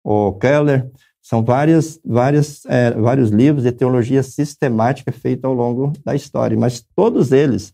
o 0.02 0.32
Keller, 0.32 0.90
são 1.23 1.45
várias, 1.45 2.00
várias, 2.05 2.67
é, 2.67 2.91
vários 2.91 3.31
livros 3.31 3.62
de 3.62 3.71
teologia 3.71 4.23
sistemática 4.25 5.12
feitos 5.12 5.45
ao 5.45 5.55
longo 5.55 5.93
da 6.05 6.17
história, 6.17 6.59
mas 6.59 6.85
todos 6.97 7.31
eles 7.31 7.73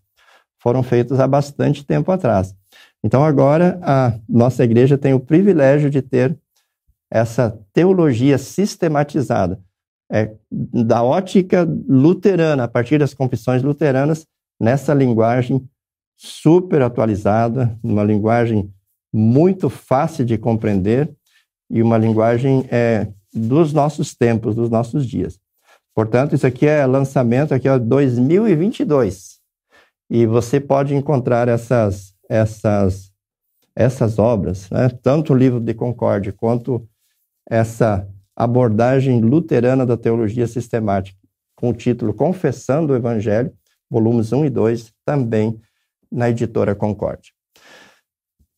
foram 0.61 0.83
feitos 0.83 1.19
há 1.19 1.27
bastante 1.27 1.85
tempo 1.85 2.13
atrás. 2.13 2.55
Então, 3.03 3.25
agora, 3.25 3.79
a 3.83 4.19
nossa 4.29 4.65
igreja 4.65 4.99
tem 4.99 5.15
o 5.15 5.21
privilégio 5.21 5.89
de 5.89 6.03
ter 6.03 6.37
essa 7.11 7.59
teologia 7.73 8.37
sistematizada, 8.37 9.59
é, 10.13 10.35
da 10.51 11.03
ótica 11.03 11.67
luterana, 11.89 12.65
a 12.65 12.69
partir 12.69 12.99
das 12.99 13.15
confissões 13.15 13.63
luteranas, 13.63 14.27
nessa 14.61 14.93
linguagem 14.93 15.67
super 16.17 16.83
atualizada, 16.83 17.79
numa 17.83 18.03
linguagem 18.03 18.71
muito 19.13 19.71
fácil 19.71 20.25
de 20.25 20.37
compreender 20.37 21.11
e 21.71 21.83
uma 21.83 21.97
linguagem 21.97 22.67
é, 22.71 23.09
dos 23.39 23.73
nossos 23.73 24.15
tempos, 24.15 24.55
dos 24.55 24.69
nossos 24.69 25.07
dias. 25.07 25.39
Portanto, 25.95 26.35
isso 26.35 26.47
aqui 26.47 26.67
é 26.67 26.85
lançamento 26.87 27.53
aqui 27.53 27.69
é 27.69 27.79
2022. 27.79 29.39
E 30.11 30.27
você 30.27 30.61
pode 30.61 30.95
encontrar 30.95 31.49
essas 31.49 32.15
essas 32.29 33.11
essas 33.75 34.19
obras, 34.19 34.69
né? 34.71 34.89
tanto 35.03 35.33
o 35.33 35.37
livro 35.37 35.61
de 35.61 35.73
Concórdia 35.73 36.33
quanto 36.33 36.87
essa 37.49 38.09
abordagem 38.37 39.21
luterana 39.21 39.87
da 39.87 39.97
teologia 39.97 40.47
sistemática, 40.47 41.19
com 41.57 41.71
o 41.71 41.75
título 41.75 42.13
Confessando 42.13 42.93
o 42.93 42.97
Evangelho, 42.97 43.53
volumes 43.89 44.33
1 44.33 44.47
e 44.47 44.51
2, 44.51 44.93
também 45.05 45.61
na 46.11 46.29
editora 46.31 46.75
Concórdia. 46.75 47.33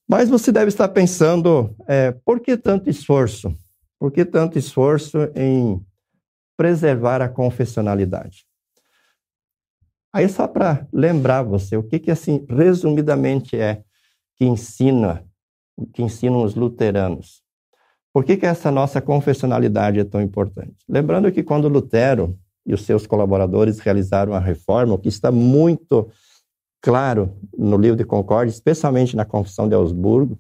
Mas 0.08 0.28
você 0.28 0.50
deve 0.50 0.68
estar 0.68 0.88
pensando, 0.88 1.75
é, 1.87 2.12
por 2.25 2.40
que 2.40 2.56
tanto 2.56 2.90
esforço? 2.90 3.54
Por 4.00 4.11
que 4.11 4.25
tanto 4.25 4.59
esforço 4.59 5.19
em 5.37 5.85
preservar 6.57 7.21
a 7.21 7.28
confessionalidade? 7.28 8.47
Aí 10.11 10.26
só 10.26 10.49
para 10.49 10.88
lembrar 10.90 11.42
você, 11.42 11.76
o 11.76 11.83
que 11.83 11.99
que 11.99 12.11
assim, 12.11 12.45
resumidamente 12.49 13.57
é 13.57 13.85
que 14.37 14.47
ensina, 14.47 15.23
que 15.92 16.02
ensinam 16.02 16.42
os 16.42 16.54
luteranos? 16.54 17.42
Por 18.12 18.25
que 18.25 18.38
que 18.38 18.47
essa 18.47 18.71
nossa 18.71 19.02
confessionalidade 19.02 20.00
é 20.00 20.04
tão 20.04 20.21
importante? 20.21 20.75
Lembrando 20.88 21.30
que 21.30 21.42
quando 21.42 21.69
Lutero 21.69 22.37
e 22.66 22.73
os 22.73 22.85
seus 22.85 23.07
colaboradores 23.07 23.78
realizaram 23.78 24.33
a 24.33 24.40
reforma, 24.40 24.95
o 24.95 24.99
que 24.99 25.09
está 25.09 25.30
muito 25.30 26.11
claro 26.80 27.37
no 27.57 27.76
livro 27.76 27.97
de 27.97 28.04
Concórdia, 28.04 28.50
especialmente 28.50 29.14
na 29.14 29.25
Confissão 29.25 29.69
de 29.69 29.75
Augsburgo, 29.75 30.38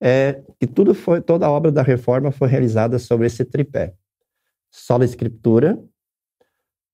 é 0.00 0.42
que 0.58 0.66
tudo 0.66 0.94
foi, 0.94 1.20
toda 1.20 1.46
a 1.46 1.50
obra 1.50 1.72
da 1.72 1.82
reforma 1.82 2.30
foi 2.30 2.48
realizada 2.48 2.98
sobre 2.98 3.26
esse 3.26 3.44
tripé: 3.44 3.94
sola 4.70 5.04
escritura, 5.04 5.78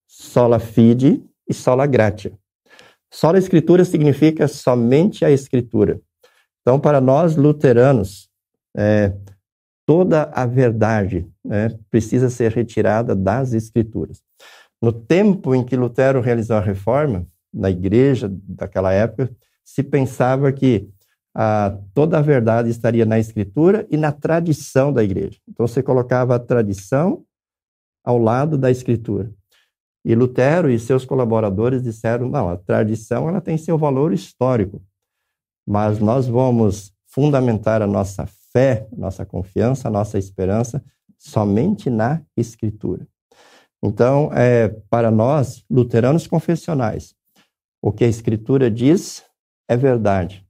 sola 0.07 0.59
fide 0.59 1.23
e 1.49 1.55
sola 1.55 1.87
gratia. 1.87 2.33
Sola 3.13 3.39
escritura 3.39 3.85
significa 3.85 4.49
somente 4.49 5.25
a 5.25 5.31
escritura. 5.31 6.01
Então, 6.63 6.81
para 6.81 7.01
nós 7.01 7.37
luteranos, 7.37 8.29
é, 8.77 9.13
toda 9.87 10.25
a 10.35 10.47
verdade 10.47 11.29
né, 11.45 11.69
precisa 11.91 12.31
ser 12.31 12.53
retirada 12.53 13.15
das 13.15 13.53
escrituras. 13.53 14.23
No 14.83 14.93
tempo 14.93 15.55
em 15.55 15.65
que 15.65 15.77
Lutero 15.77 16.21
realizou 16.21 16.57
a 16.57 16.61
reforma, 16.61 17.27
na 17.53 17.71
igreja 17.71 18.29
daquela 18.31 18.93
época, 18.93 19.31
se 19.65 19.83
pensava 19.83 20.53
que 20.53 20.91
a, 21.35 21.77
toda 21.93 22.19
a 22.19 22.23
verdade 22.23 22.71
estaria 22.71 23.05
na 23.05 23.19
Escritura 23.19 23.87
e 23.91 23.97
na 23.97 24.13
tradição 24.13 24.93
da 24.93 25.03
igreja. 25.03 25.39
Então 25.49 25.67
você 25.67 25.83
colocava 25.83 26.37
a 26.37 26.39
tradição 26.39 27.25
ao 28.05 28.19
lado 28.19 28.57
da 28.57 28.71
Escritura. 28.71 29.33
E 30.05 30.15
Lutero 30.15 30.71
e 30.71 30.79
seus 30.79 31.05
colaboradores 31.05 31.83
disseram: 31.83 32.29
não, 32.29 32.49
a 32.49 32.57
tradição 32.57 33.29
ela 33.29 33.41
tem 33.41 33.57
seu 33.57 33.77
valor 33.77 34.13
histórico, 34.13 34.83
mas 35.67 35.99
nós 35.99 36.29
vamos 36.29 36.93
fundamentar 37.09 37.83
a 37.83 37.87
nossa 37.87 38.27
fé, 38.53 38.87
nossa 38.97 39.25
confiança, 39.25 39.91
nossa 39.91 40.19
esperança 40.19 40.85
somente 41.19 41.89
na 41.89 42.23
Escritura. 42.37 43.07
Então, 43.83 44.31
é, 44.33 44.69
para 44.89 45.11
nós, 45.11 45.65
luteranos 45.71 46.27
confessionais, 46.27 47.15
o 47.83 47.93
que 47.93 48.05
a 48.05 48.09
Escritura 48.09 48.71
diz 48.71 49.25
é 49.69 49.77
verdade. 49.77 50.44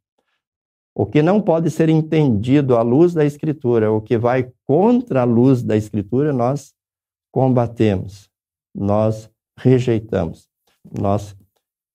O 0.94 1.04
que 1.04 1.22
não 1.22 1.40
pode 1.40 1.70
ser 1.70 1.88
entendido 1.88 2.76
à 2.76 2.82
luz 2.82 3.12
da 3.12 3.24
Escritura, 3.24 3.90
o 3.90 4.00
que 4.00 4.16
vai 4.16 4.52
contra 4.64 5.22
a 5.22 5.24
luz 5.24 5.62
da 5.62 5.76
Escritura, 5.76 6.32
nós 6.32 6.72
combatemos, 7.32 8.30
nós 8.72 9.28
rejeitamos. 9.58 10.48
Nós 10.96 11.34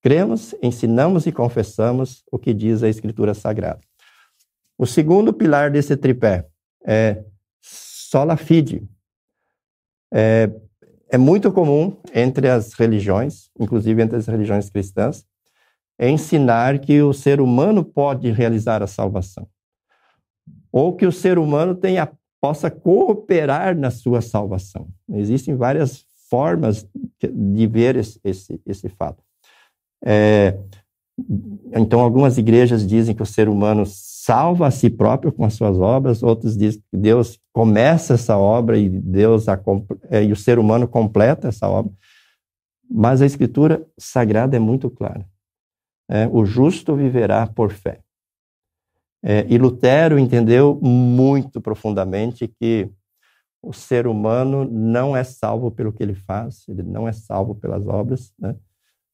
cremos, 0.02 0.54
ensinamos 0.62 1.26
e 1.26 1.32
confessamos 1.32 2.24
o 2.30 2.38
que 2.38 2.54
diz 2.54 2.84
a 2.84 2.90
Escritura 2.90 3.34
Sagrada. 3.34 3.80
O 4.78 4.86
segundo 4.86 5.34
pilar 5.34 5.72
desse 5.72 5.96
tripé 5.96 6.46
é 6.86 7.24
sola 7.62 8.36
fide. 8.36 8.88
É, 10.14 10.50
é 11.10 11.18
muito 11.18 11.52
comum 11.52 11.98
entre 12.14 12.50
as 12.50 12.74
religiões, 12.74 13.50
inclusive 13.60 14.02
entre 14.02 14.18
as 14.18 14.28
religiões 14.28 14.70
cristãs, 14.70 15.26
ensinar 16.08 16.80
que 16.80 17.02
o 17.02 17.12
ser 17.12 17.42
humano 17.42 17.84
pode 17.84 18.32
realizar 18.32 18.82
a 18.82 18.88
salvação. 18.88 19.48
Ou 20.72 20.96
que 20.96 21.06
o 21.06 21.12
ser 21.12 21.38
humano 21.38 21.76
tenha, 21.76 22.10
possa 22.40 22.70
cooperar 22.70 23.76
na 23.76 23.92
sua 23.92 24.22
salvação. 24.22 24.88
Existem 25.12 25.56
várias 25.56 26.06
formas 26.30 26.88
de 27.22 27.68
ver 27.68 27.96
esse, 27.98 28.20
esse, 28.24 28.62
esse 28.66 28.88
fato. 28.88 29.24
É, 30.06 30.58
então, 31.74 32.00
algumas 32.00 32.38
igrejas 32.38 32.88
dizem 32.88 33.16
que 33.16 33.24
o 33.24 33.26
ser 33.26 33.50
humano 33.50 33.84
salva 33.86 34.68
a 34.68 34.72
si 34.72 34.90
próprio 34.90 35.32
com 35.32 35.44
as 35.44 35.54
suas 35.54 35.78
obras, 35.78 36.24
outros 36.24 36.56
dizem 36.56 36.82
que 36.92 36.98
Deus 36.98 37.40
começa 37.52 38.14
essa 38.14 38.38
obra 38.38 38.78
e 38.78 38.88
Deus 38.88 39.50
a, 39.50 39.60
é, 40.10 40.24
e 40.24 40.32
o 40.32 40.36
ser 40.36 40.60
humano 40.60 40.88
completa 40.88 41.48
essa 41.50 41.68
obra. 41.68 41.92
Mas 42.90 43.22
a 43.22 43.26
Escritura 43.26 43.86
Sagrada 43.98 44.56
é 44.56 44.60
muito 44.60 44.90
clara. 44.90 45.26
É, 46.10 46.28
o 46.28 46.44
justo 46.44 46.96
viverá 46.96 47.46
por 47.46 47.72
fé. 47.72 48.00
É, 49.24 49.46
e 49.50 49.58
Lutero 49.58 50.18
entendeu 50.18 50.80
muito 50.82 51.62
profundamente 51.62 52.48
que 52.48 52.90
o 53.62 53.74
ser 53.74 54.08
humano 54.08 54.66
não 54.66 55.16
é 55.16 55.24
salvo 55.24 55.70
pelo 55.70 55.92
que 55.92 56.02
ele 56.02 56.16
faz, 56.16 56.68
ele 56.68 56.82
não 56.82 57.08
é 57.08 57.12
salvo 57.12 57.54
pelas 57.54 57.86
obras, 57.86 58.34
né? 58.40 58.56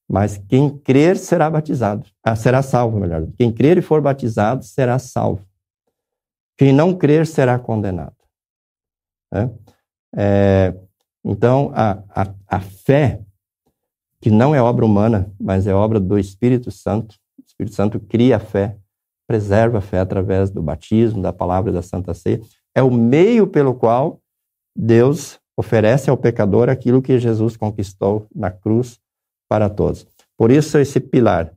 mas 0.08 0.38
quem 0.38 0.70
crer 0.70 1.18
será 1.18 1.50
batizado, 1.50 2.08
ah, 2.24 2.36
será 2.36 2.62
salvo, 2.62 3.00
melhor. 3.00 3.28
Quem 3.38 3.52
crer 3.52 3.80
e 3.80 3.82
for 3.82 4.02
batizado 4.02 4.64
será 4.64 5.00
salvo. 5.00 5.44
Quem 6.58 6.72
não 6.72 6.96
crer 6.96 7.25
será 7.25 7.58
condenado. 7.58 8.16
Né? 9.34 9.50
É, 10.16 10.75
então, 11.24 11.72
a, 11.74 12.04
a, 12.10 12.34
a 12.48 12.60
fé, 12.60 13.20
que 14.25 14.32
não 14.32 14.55
é 14.55 14.60
obra 14.60 14.84
humana, 14.84 15.32
mas 15.39 15.67
é 15.67 15.74
obra 15.75 16.00
do 16.00 16.17
Espírito 16.17 16.72
Santo, 16.72 17.13
o 17.38 17.44
Espírito 17.46 17.75
Santo 17.75 18.00
cria 18.00 18.38
a 18.38 18.39
fé, 18.39 18.75
preserva 19.27 19.77
a 19.77 19.82
fé 19.82 20.00
através 20.00 20.50
do 20.50 20.63
batismo, 20.63 21.22
da 21.22 21.32
palavra 21.32 21.72
da 21.72 21.84
Santa 21.84 22.12
Ceia, 22.15 22.41
é 22.74 22.82
o 22.82 22.89
meio 22.89 23.46
pelo 23.46 23.75
qual 23.75 24.20
Deus 24.75 25.39
oferece 25.55 26.10
ao 26.10 26.17
pecador 26.17 26.70
aquilo 26.70 27.03
que 27.03 27.20
Jesus 27.20 27.55
conquistou 27.55 28.27
na 28.34 28.50
cruz 28.50 29.00
para 29.48 29.70
todos. 29.70 30.08
Por 30.36 30.50
isso, 30.50 30.79
esse 30.79 31.00
pilar, 31.00 31.53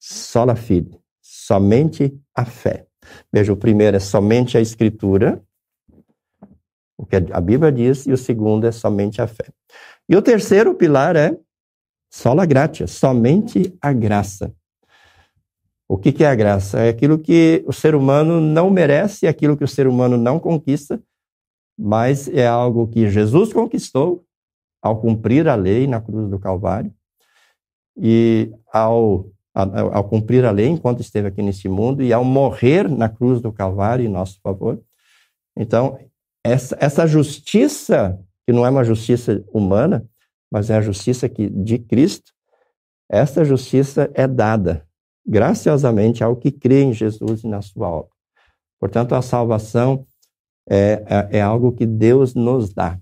sola 0.00 0.56
fide, 0.56 0.98
somente 1.20 2.18
a 2.34 2.46
fé. 2.46 2.86
Veja, 3.30 3.52
o 3.52 3.58
primeiro 3.58 3.98
é 3.98 4.00
somente 4.00 4.56
a 4.56 4.60
Escritura, 4.62 5.44
o 6.96 7.04
que 7.04 7.16
a 7.16 7.40
Bíblia 7.42 7.70
diz, 7.70 8.06
e 8.06 8.12
o 8.12 8.16
segundo 8.16 8.66
é 8.66 8.72
somente 8.72 9.20
a 9.20 9.26
fé. 9.26 9.44
E 10.08 10.16
o 10.16 10.22
terceiro 10.22 10.74
pilar 10.74 11.14
é 11.14 11.38
sola 12.16 12.46
gratia, 12.46 12.86
somente 12.86 13.76
a 13.78 13.92
graça. 13.92 14.50
O 15.86 15.98
que, 15.98 16.10
que 16.10 16.24
é 16.24 16.28
a 16.28 16.34
graça? 16.34 16.80
É 16.80 16.88
aquilo 16.88 17.18
que 17.18 17.62
o 17.66 17.74
ser 17.74 17.94
humano 17.94 18.40
não 18.40 18.70
merece, 18.70 19.26
aquilo 19.26 19.54
que 19.54 19.62
o 19.62 19.68
ser 19.68 19.86
humano 19.86 20.16
não 20.16 20.40
conquista, 20.40 20.98
mas 21.78 22.26
é 22.28 22.46
algo 22.46 22.88
que 22.88 23.10
Jesus 23.10 23.52
conquistou 23.52 24.24
ao 24.82 24.98
cumprir 24.98 25.46
a 25.46 25.54
lei 25.54 25.86
na 25.86 26.00
cruz 26.00 26.30
do 26.30 26.38
Calvário 26.38 26.90
e 27.98 28.50
ao, 28.72 29.30
ao, 29.54 29.94
ao 29.94 30.04
cumprir 30.04 30.46
a 30.46 30.50
lei 30.50 30.68
enquanto 30.68 31.00
esteve 31.00 31.28
aqui 31.28 31.42
neste 31.42 31.68
mundo 31.68 32.02
e 32.02 32.14
ao 32.14 32.24
morrer 32.24 32.88
na 32.88 33.10
cruz 33.10 33.42
do 33.42 33.52
Calvário 33.52 34.06
em 34.06 34.08
nosso 34.08 34.40
favor. 34.42 34.80
Então, 35.54 35.98
essa, 36.42 36.78
essa 36.80 37.06
justiça, 37.06 38.18
que 38.46 38.54
não 38.54 38.64
é 38.64 38.70
uma 38.70 38.84
justiça 38.84 39.44
humana, 39.52 40.08
mas 40.50 40.70
é 40.70 40.76
a 40.76 40.80
justiça 40.80 41.28
que, 41.28 41.48
de 41.48 41.78
Cristo, 41.78 42.32
essa 43.08 43.44
justiça 43.44 44.10
é 44.14 44.26
dada 44.26 44.86
graciosamente 45.26 46.22
ao 46.22 46.36
que 46.36 46.50
crê 46.50 46.82
em 46.82 46.92
Jesus 46.92 47.42
e 47.42 47.48
na 47.48 47.62
sua 47.62 47.88
obra. 47.88 48.10
Portanto, 48.78 49.14
a 49.14 49.22
salvação 49.22 50.06
é, 50.68 51.04
é, 51.06 51.38
é 51.38 51.40
algo 51.40 51.72
que 51.72 51.86
Deus 51.86 52.34
nos 52.34 52.72
dá, 52.72 52.98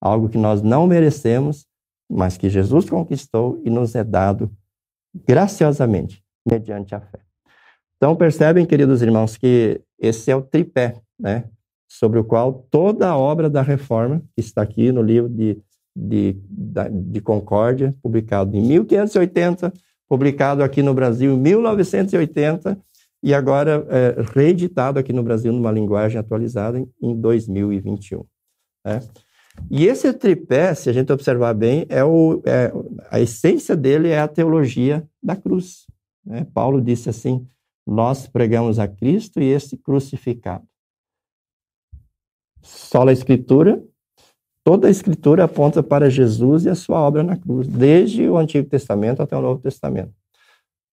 algo 0.00 0.28
que 0.28 0.38
nós 0.38 0.62
não 0.62 0.86
merecemos, 0.86 1.66
mas 2.10 2.36
que 2.36 2.48
Jesus 2.48 2.88
conquistou 2.88 3.60
e 3.64 3.70
nos 3.70 3.94
é 3.94 4.04
dado 4.04 4.50
graciosamente, 5.26 6.22
mediante 6.46 6.94
a 6.94 7.00
fé. 7.00 7.20
Então, 7.96 8.16
percebem, 8.16 8.66
queridos 8.66 9.00
irmãos, 9.00 9.36
que 9.36 9.80
esse 9.98 10.30
é 10.30 10.36
o 10.36 10.42
tripé, 10.42 11.00
né, 11.18 11.48
sobre 11.88 12.18
o 12.18 12.24
qual 12.24 12.66
toda 12.70 13.08
a 13.08 13.16
obra 13.16 13.48
da 13.48 13.62
reforma, 13.62 14.22
que 14.34 14.40
está 14.40 14.62
aqui 14.62 14.90
no 14.90 15.02
livro 15.02 15.28
de, 15.28 15.62
de, 15.94 16.36
de 16.90 17.20
Concórdia, 17.20 17.94
publicado 18.02 18.56
em 18.56 18.62
1580, 18.62 19.72
publicado 20.08 20.62
aqui 20.62 20.82
no 20.82 20.94
Brasil 20.94 21.32
em 21.32 21.38
1980, 21.38 22.78
e 23.22 23.32
agora 23.32 23.86
é, 23.88 24.16
reeditado 24.34 24.98
aqui 24.98 25.12
no 25.12 25.22
Brasil 25.22 25.52
numa 25.52 25.70
linguagem 25.70 26.18
atualizada 26.18 26.78
em, 26.78 26.90
em 27.00 27.20
2021. 27.20 28.24
Né? 28.84 29.00
E 29.70 29.86
esse 29.86 30.12
tripé, 30.12 30.74
se 30.74 30.88
a 30.88 30.92
gente 30.92 31.12
observar 31.12 31.54
bem, 31.54 31.86
é, 31.88 32.02
o, 32.02 32.42
é 32.44 32.72
a 33.10 33.20
essência 33.20 33.76
dele 33.76 34.08
é 34.08 34.18
a 34.18 34.28
teologia 34.28 35.06
da 35.22 35.36
cruz. 35.36 35.86
Né? 36.24 36.46
Paulo 36.52 36.80
disse 36.80 37.08
assim: 37.08 37.46
Nós 37.86 38.26
pregamos 38.26 38.78
a 38.78 38.88
Cristo 38.88 39.40
e 39.40 39.44
esse 39.44 39.76
crucificado. 39.76 40.66
Só 42.62 43.06
a 43.06 43.12
Escritura, 43.12 43.82
toda 44.64 44.88
a 44.88 44.90
Escritura 44.90 45.44
aponta 45.44 45.82
para 45.82 46.10
Jesus 46.10 46.64
e 46.64 46.68
a 46.68 46.74
sua 46.74 47.00
obra 47.00 47.22
na 47.22 47.36
cruz, 47.36 47.66
desde 47.66 48.28
o 48.28 48.36
Antigo 48.36 48.68
Testamento 48.68 49.22
até 49.22 49.36
o 49.36 49.42
Novo 49.42 49.60
Testamento. 49.60 50.12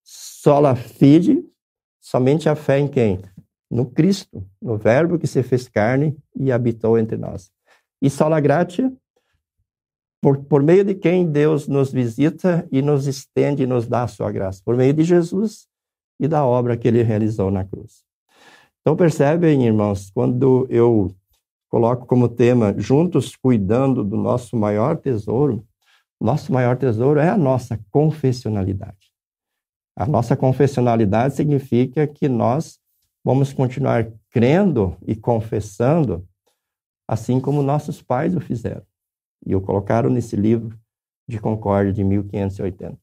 Sola 0.03 0.75
fide, 0.75 1.43
Somente 2.09 2.49
a 2.49 2.55
fé 2.55 2.79
em 2.79 2.87
quem? 2.87 3.19
No 3.69 3.85
Cristo, 3.85 4.43
no 4.59 4.77
Verbo 4.77 5.19
que 5.19 5.27
se 5.27 5.43
fez 5.43 5.67
carne 5.67 6.17
e 6.35 6.51
habitou 6.51 6.97
entre 6.97 7.17
nós. 7.17 7.51
E 8.01 8.09
sola 8.09 8.39
gratia, 8.39 8.91
por, 10.19 10.43
por 10.45 10.63
meio 10.63 10.83
de 10.83 10.95
quem 10.95 11.31
Deus 11.31 11.67
nos 11.67 11.91
visita 11.91 12.67
e 12.71 12.81
nos 12.81 13.05
estende 13.05 13.61
e 13.61 13.67
nos 13.67 13.87
dá 13.87 14.01
a 14.01 14.07
sua 14.07 14.31
graça, 14.31 14.59
por 14.65 14.75
meio 14.75 14.91
de 14.91 15.03
Jesus 15.03 15.67
e 16.19 16.27
da 16.27 16.43
obra 16.43 16.75
que 16.75 16.87
ele 16.87 17.03
realizou 17.03 17.51
na 17.51 17.63
cruz. 17.63 18.03
Então 18.81 18.95
percebem, 18.95 19.67
irmãos, 19.67 20.09
quando 20.09 20.65
eu 20.67 21.15
coloco 21.69 22.05
como 22.05 22.27
tema 22.27 22.73
juntos 22.77 23.35
cuidando 23.35 24.03
do 24.03 24.17
nosso 24.17 24.57
maior 24.57 24.97
tesouro, 24.97 25.65
nosso 26.19 26.51
maior 26.51 26.75
tesouro 26.75 27.19
é 27.19 27.29
a 27.29 27.37
nossa 27.37 27.79
confessionalidade. 27.91 29.13
A 29.95 30.05
nossa 30.05 30.35
confessionalidade 30.35 31.35
significa 31.35 32.07
que 32.07 32.27
nós 32.27 32.79
vamos 33.23 33.53
continuar 33.53 34.11
crendo 34.31 34.97
e 35.05 35.15
confessando, 35.15 36.27
assim 37.07 37.39
como 37.39 37.61
nossos 37.61 38.01
pais 38.01 38.35
o 38.35 38.41
fizeram. 38.41 38.83
E 39.45 39.55
o 39.55 39.61
colocaram 39.61 40.09
nesse 40.09 40.35
livro 40.35 40.77
de 41.27 41.39
Concórdia 41.39 41.93
de 41.93 42.03
1580. 42.03 42.97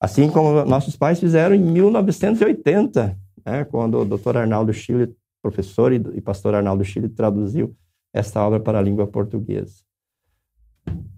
Assim 0.00 0.30
como 0.30 0.64
nossos 0.64 0.96
pais 0.96 1.20
fizeram 1.20 1.54
em 1.54 1.62
1980, 1.62 3.18
né, 3.44 3.64
quando 3.64 3.98
o 3.98 4.04
Dr. 4.04 4.38
Arnaldo 4.38 4.72
Chile, 4.72 5.14
professor 5.42 5.92
e 5.92 6.20
pastor 6.20 6.54
Arnaldo 6.54 6.84
Chile, 6.84 7.08
traduziu 7.08 7.76
esta 8.12 8.46
obra 8.46 8.60
para 8.60 8.78
a 8.78 8.82
língua 8.82 9.06
portuguesa. 9.06 9.82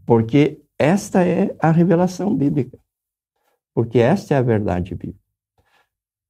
Porque 0.06 0.60
esta 0.78 1.24
é 1.24 1.54
a 1.60 1.70
revelação 1.70 2.34
bíblica 2.34 2.82
porque 3.74 3.98
esta 3.98 4.34
é 4.34 4.38
a 4.38 4.42
verdade 4.42 4.94
bíblica. 4.94 5.20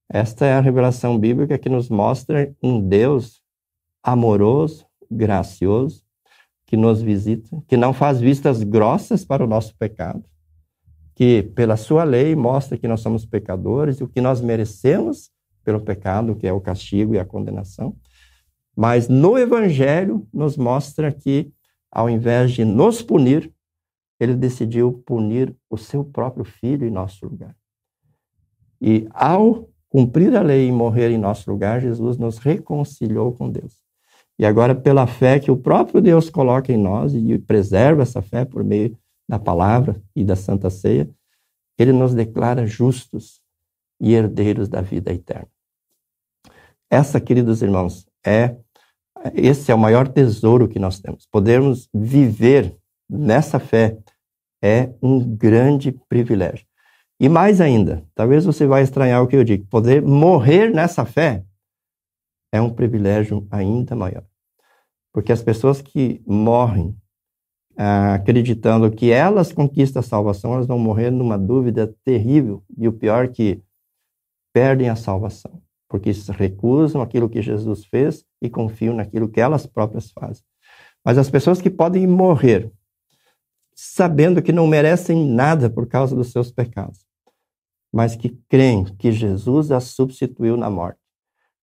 Esta 0.09 0.47
é 0.47 0.53
a 0.53 0.61
revelação 0.61 1.19
bíblica 1.19 1.59
que 1.59 1.69
nos 1.69 1.89
mostra 1.89 2.55
um 2.63 2.87
Deus 2.87 3.43
amoroso, 4.03 4.87
gracioso, 5.11 6.05
que 6.67 6.77
nos 6.77 7.03
visita, 7.03 7.49
que 7.67 7.77
não 7.77 7.93
faz 7.93 8.21
vistas 8.21 8.63
grossas 8.63 9.25
para 9.25 9.45
o 9.45 9.47
nosso 9.47 9.77
pecado, 9.77 10.25
que 11.15 11.43
pela 11.55 11.77
sua 11.77 12.05
lei 12.05 12.35
mostra 12.35 12.79
que 12.79 12.89
nós 12.89 13.01
somos 13.01 13.25
pecadores 13.25 13.99
e 13.99 14.05
o 14.05 14.09
que 14.09 14.21
nós 14.21 14.41
merecemos 14.41 15.31
pelo 15.65 15.81
pecado, 15.81 16.37
que 16.37 16.47
é 16.47 16.53
o 16.53 16.61
castigo 16.61 17.15
e 17.15 17.19
a 17.19 17.25
condenação. 17.25 17.97
Mas 18.77 19.09
no 19.09 19.39
evangelho 19.39 20.27
nos 20.33 20.57
mostra 20.57 21.13
que 21.13 21.53
ao 21.91 22.09
invés 22.09 22.53
de 22.53 22.65
nos 22.65 23.03
punir, 23.03 23.53
ele 24.19 24.35
decidiu 24.35 25.03
punir 25.05 25.55
o 25.69 25.77
seu 25.77 26.03
próprio 26.03 26.45
filho 26.45 26.87
em 26.87 26.91
nosso 26.91 27.27
lugar. 27.27 27.55
E 28.81 29.07
ao 29.13 29.69
cumprir 29.91 30.35
a 30.35 30.43
lei 30.43 30.69
e 30.69 30.73
morrer 30.73 31.11
em 31.11 31.19
nosso 31.19 31.51
lugar, 31.51 31.83
Jesus 31.83 32.17
nos 32.17 32.39
reconciliou 32.39 33.33
com 33.33 33.51
Deus. 33.51 33.83
E 34.39 34.47
agora, 34.47 34.75
pela 34.75 35.07
fé 35.07 35.39
que 35.39 35.51
o 35.51 35.57
próprio 35.57 36.01
Deus 36.01 36.31
coloca 36.31 36.73
em 36.73 36.79
nós 36.79 37.15
e 37.15 37.39
preserva 37.39 38.03
essa 38.03 38.23
fé 38.23 38.45
por 38.45 38.65
meio 38.65 38.97
da 39.29 39.39
palavra 39.39 40.03
e 40.17 40.25
da 40.25 40.35
santa 40.35 40.71
ceia, 40.71 41.09
ele 41.79 41.93
nos 41.93 42.15
declara 42.15 42.67
justos 42.67 43.43
e 44.01 44.15
herdeiros 44.15 44.69
da 44.69 44.81
vida 44.81 45.13
eterna. 45.13 45.49
Essa, 46.91 47.21
queridos 47.21 47.63
irmãos, 47.63 48.07
é 48.25 48.57
esse 49.35 49.71
é 49.71 49.75
o 49.75 49.79
maior 49.79 50.09
tesouro 50.09 50.69
que 50.69 50.79
nós 50.79 50.99
temos. 50.99 51.27
Podermos 51.27 51.89
viver 51.95 52.77
nessa 53.09 53.61
fé 53.61 53.97
é 54.63 54.93
um 55.01 55.21
grande 55.37 55.93
privilégio. 56.09 56.67
E 57.21 57.29
mais 57.29 57.61
ainda, 57.61 58.05
talvez 58.15 58.45
você 58.45 58.67
vai 58.67 58.83
estranhar 58.83 59.23
o 59.23 59.29
que 59.29 59.37
eu 59.37 59.45
digo, 59.45 59.65
poder 59.67 60.03
morrer 60.03 60.71
nessa 60.71 61.05
fé 61.05 61.45
é 62.53 62.61
um 62.61 62.71
privilégio 62.71 63.47
ainda 63.51 63.95
maior. 63.95 64.25
Porque 65.13 65.33
as 65.33 65.43
pessoas 65.43 65.81
que 65.81 66.23
morrem 66.27 66.97
ah, 67.77 68.15
acreditando 68.15 68.91
que 68.91 69.11
elas 69.11 69.53
conquistam 69.53 70.01
a 70.01 70.03
salvação, 70.03 70.55
elas 70.55 70.67
vão 70.67 70.79
morrer 70.79 71.11
numa 71.11 71.39
dúvida 71.39 71.95
terrível. 72.05 72.63
E 72.77 72.87
o 72.87 72.93
pior 72.93 73.25
é 73.25 73.29
que 73.29 73.63
perdem 74.53 74.91
a 74.91 74.97
salvação, 74.97 75.63
porque 75.93 76.11
recusam 76.31 77.03
aquilo 77.03 77.29
que 77.29 77.43
Jesus 77.43 77.85
fez 77.85 78.25
e 78.41 78.49
confiam 78.49 78.97
naquilo 78.97 79.29
que 79.29 79.39
elas 79.39 79.67
próprias 79.67 80.11
fazem. 80.11 80.43
Mas 81.05 81.19
as 81.19 81.29
pessoas 81.29 81.61
que 81.61 81.69
podem 81.69 82.07
morrer 82.07 82.73
sabendo 83.75 84.41
que 84.41 84.53
não 84.53 84.67
merecem 84.67 85.27
nada 85.27 85.69
por 85.69 85.87
causa 85.87 86.17
dos 86.17 86.33
seus 86.33 86.51
pecados, 86.51 87.07
mas 87.93 88.17
que 88.17 88.31
creem 88.49 88.85
que 88.85 89.13
Jesus 89.13 89.71
as 89.71 89.85
substituiu 89.85 90.57
na 90.57 90.71
morte, 90.71 90.99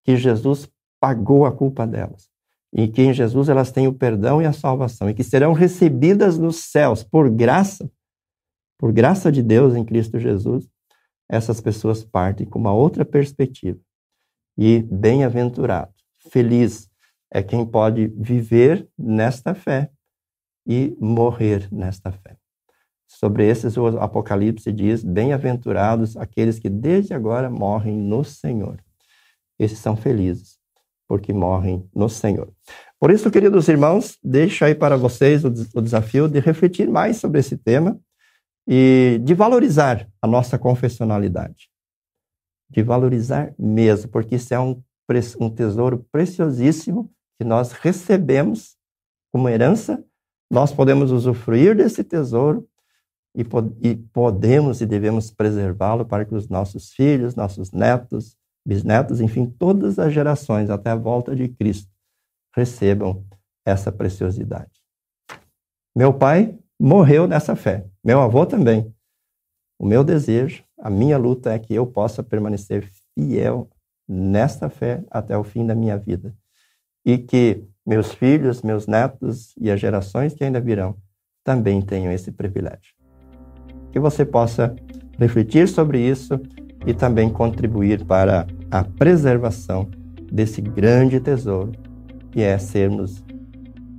que 0.03 0.15
Jesus 0.15 0.69
pagou 0.99 1.43
a 1.47 1.51
culpa 1.51 1.87
delas, 1.87 2.29
e 2.71 2.87
que 2.87 3.01
em 3.01 3.11
Jesus 3.11 3.49
elas 3.49 3.71
têm 3.71 3.87
o 3.87 3.93
perdão 3.93 4.39
e 4.39 4.45
a 4.45 4.53
salvação, 4.53 5.09
e 5.09 5.13
que 5.15 5.23
serão 5.23 5.53
recebidas 5.53 6.37
nos 6.37 6.57
céus 6.57 7.03
por 7.03 7.31
graça, 7.31 7.89
por 8.77 8.91
graça 8.91 9.31
de 9.31 9.41
Deus 9.41 9.73
em 9.75 9.83
Cristo 9.83 10.19
Jesus, 10.19 10.69
essas 11.27 11.59
pessoas 11.59 12.03
partem 12.03 12.45
com 12.45 12.59
uma 12.59 12.73
outra 12.73 13.03
perspectiva. 13.03 13.79
E 14.61 14.81
bem-aventurado, 14.91 15.93
feliz 16.29 16.89
é 17.31 17.41
quem 17.41 17.65
pode 17.65 18.07
viver 18.07 18.85
nesta 18.97 19.55
fé 19.55 19.89
e 20.67 20.97
morrer 20.99 21.69
nesta 21.71 22.11
fé. 22.11 22.35
Sobre 23.07 23.47
esses, 23.47 23.77
o 23.77 23.87
Apocalipse 23.99 24.69
diz: 24.73 25.01
Bem-aventurados 25.01 26.17
aqueles 26.17 26.59
que 26.59 26.69
desde 26.69 27.13
agora 27.13 27.49
morrem 27.49 27.95
no 27.95 28.21
Senhor. 28.25 28.83
Esses 29.57 29.79
são 29.79 29.95
felizes 29.95 30.59
porque 31.07 31.31
morrem 31.31 31.89
no 31.95 32.09
Senhor. 32.09 32.51
Por 32.99 33.11
isso, 33.11 33.31
queridos 33.31 33.69
irmãos, 33.69 34.17
deixo 34.21 34.65
aí 34.65 34.75
para 34.75 34.97
vocês 34.97 35.45
o, 35.45 35.53
o 35.73 35.81
desafio 35.81 36.27
de 36.27 36.41
refletir 36.41 36.89
mais 36.89 37.15
sobre 37.15 37.39
esse 37.39 37.55
tema 37.55 37.97
e 38.67 39.21
de 39.23 39.33
valorizar 39.33 40.05
a 40.21 40.27
nossa 40.27 40.59
confessionalidade. 40.59 41.68
De 42.69 42.83
valorizar 42.83 43.53
mesmo, 43.57 44.09
porque 44.11 44.35
isso 44.35 44.53
é 44.53 44.59
um, 44.59 44.81
um 45.39 45.49
tesouro 45.49 46.05
preciosíssimo 46.11 47.11
que 47.37 47.43
nós 47.43 47.71
recebemos 47.71 48.77
como 49.31 49.49
herança. 49.49 50.03
Nós 50.51 50.71
podemos 50.71 51.11
usufruir 51.11 51.75
desse 51.75 52.03
tesouro 52.03 52.67
e, 53.35 53.43
e 53.81 53.95
podemos 53.95 54.81
e 54.81 54.85
devemos 54.85 55.31
preservá-lo 55.31 56.05
para 56.05 56.25
que 56.25 56.35
os 56.35 56.47
nossos 56.49 56.91
filhos, 56.91 57.35
nossos 57.35 57.71
netos, 57.71 58.35
bisnetos, 58.65 59.21
enfim, 59.21 59.45
todas 59.47 59.97
as 59.97 60.13
gerações 60.13 60.69
até 60.69 60.89
a 60.89 60.95
volta 60.95 61.35
de 61.35 61.47
Cristo 61.47 61.91
recebam 62.55 63.25
essa 63.65 63.91
preciosidade. 63.91 64.81
Meu 65.95 66.13
pai 66.13 66.57
morreu 66.79 67.27
nessa 67.27 67.55
fé, 67.55 67.85
meu 68.03 68.21
avô 68.21 68.45
também. 68.45 68.93
O 69.79 69.85
meu 69.85 70.03
desejo, 70.03 70.63
a 70.81 70.89
minha 70.89 71.17
luta 71.17 71.51
é 71.51 71.59
que 71.59 71.73
eu 71.73 71.85
possa 71.85 72.23
permanecer 72.23 72.89
fiel 73.13 73.69
nesta 74.07 74.69
fé 74.69 75.03
até 75.11 75.37
o 75.37 75.43
fim 75.43 75.65
da 75.65 75.75
minha 75.75 75.97
vida 75.97 76.33
e 77.05 77.17
que 77.17 77.63
meus 77.85 78.13
filhos, 78.13 78.61
meus 78.61 78.87
netos 78.87 79.53
e 79.59 79.69
as 79.69 79.79
gerações 79.79 80.33
que 80.33 80.43
ainda 80.43 80.61
virão 80.61 80.95
também 81.43 81.81
tenham 81.81 82.11
esse 82.11 82.31
privilégio. 82.31 82.93
Que 83.91 83.99
você 83.99 84.23
possa 84.23 84.75
refletir 85.17 85.67
sobre 85.67 85.99
isso 85.99 86.39
e 86.85 86.93
também 86.93 87.29
contribuir 87.29 88.05
para 88.05 88.47
a 88.71 88.83
preservação 88.83 89.89
desse 90.31 90.61
grande 90.61 91.19
tesouro, 91.19 91.71
que 92.31 92.41
é 92.41 92.57
sermos 92.57 93.23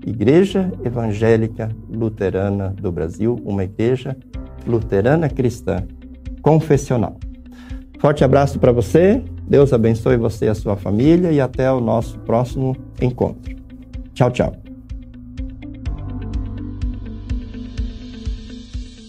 Igreja 0.06 0.72
Evangélica 0.82 1.68
Luterana 1.88 2.70
do 2.70 2.90
Brasil, 2.90 3.38
uma 3.44 3.64
igreja 3.64 4.16
luterana 4.66 5.28
cristã 5.28 5.86
confessional. 6.42 7.16
Forte 7.98 8.22
abraço 8.24 8.58
para 8.58 8.72
você, 8.72 9.22
Deus 9.46 9.72
abençoe 9.72 10.16
você 10.16 10.46
e 10.46 10.48
a 10.48 10.54
sua 10.54 10.76
família 10.76 11.30
e 11.32 11.40
até 11.40 11.70
o 11.70 11.80
nosso 11.80 12.18
próximo 12.20 12.74
encontro. 13.00 13.54
Tchau, 14.14 14.30
tchau. 14.30 14.56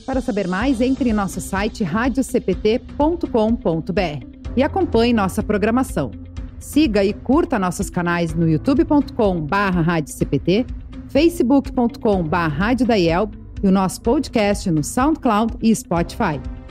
Para 0.06 0.20
saber 0.20 0.48
mais, 0.48 0.82
entre 0.82 1.10
em 1.10 1.13
nosso 1.13 1.39
site 1.39 1.86
radiocpt.com.br 1.86 4.26
e 4.58 4.63
acompanhe 4.63 5.13
nossa 5.13 5.41
programação. 5.41 6.12
Siga 6.60 7.02
e 7.04 7.13
curta 7.13 7.58
nossos 7.58 7.89
canais 7.89 8.36
no 8.36 8.50
youtube.com/radiocpt, 8.50 10.65
facebook.com/radiodaiel 11.08 13.32
e 13.63 13.67
o 13.67 13.72
nosso 13.72 14.02
podcast 14.02 14.70
no 14.70 14.84
SoundCloud 14.84 15.54
e 15.62 15.74
Spotify. 15.74 16.41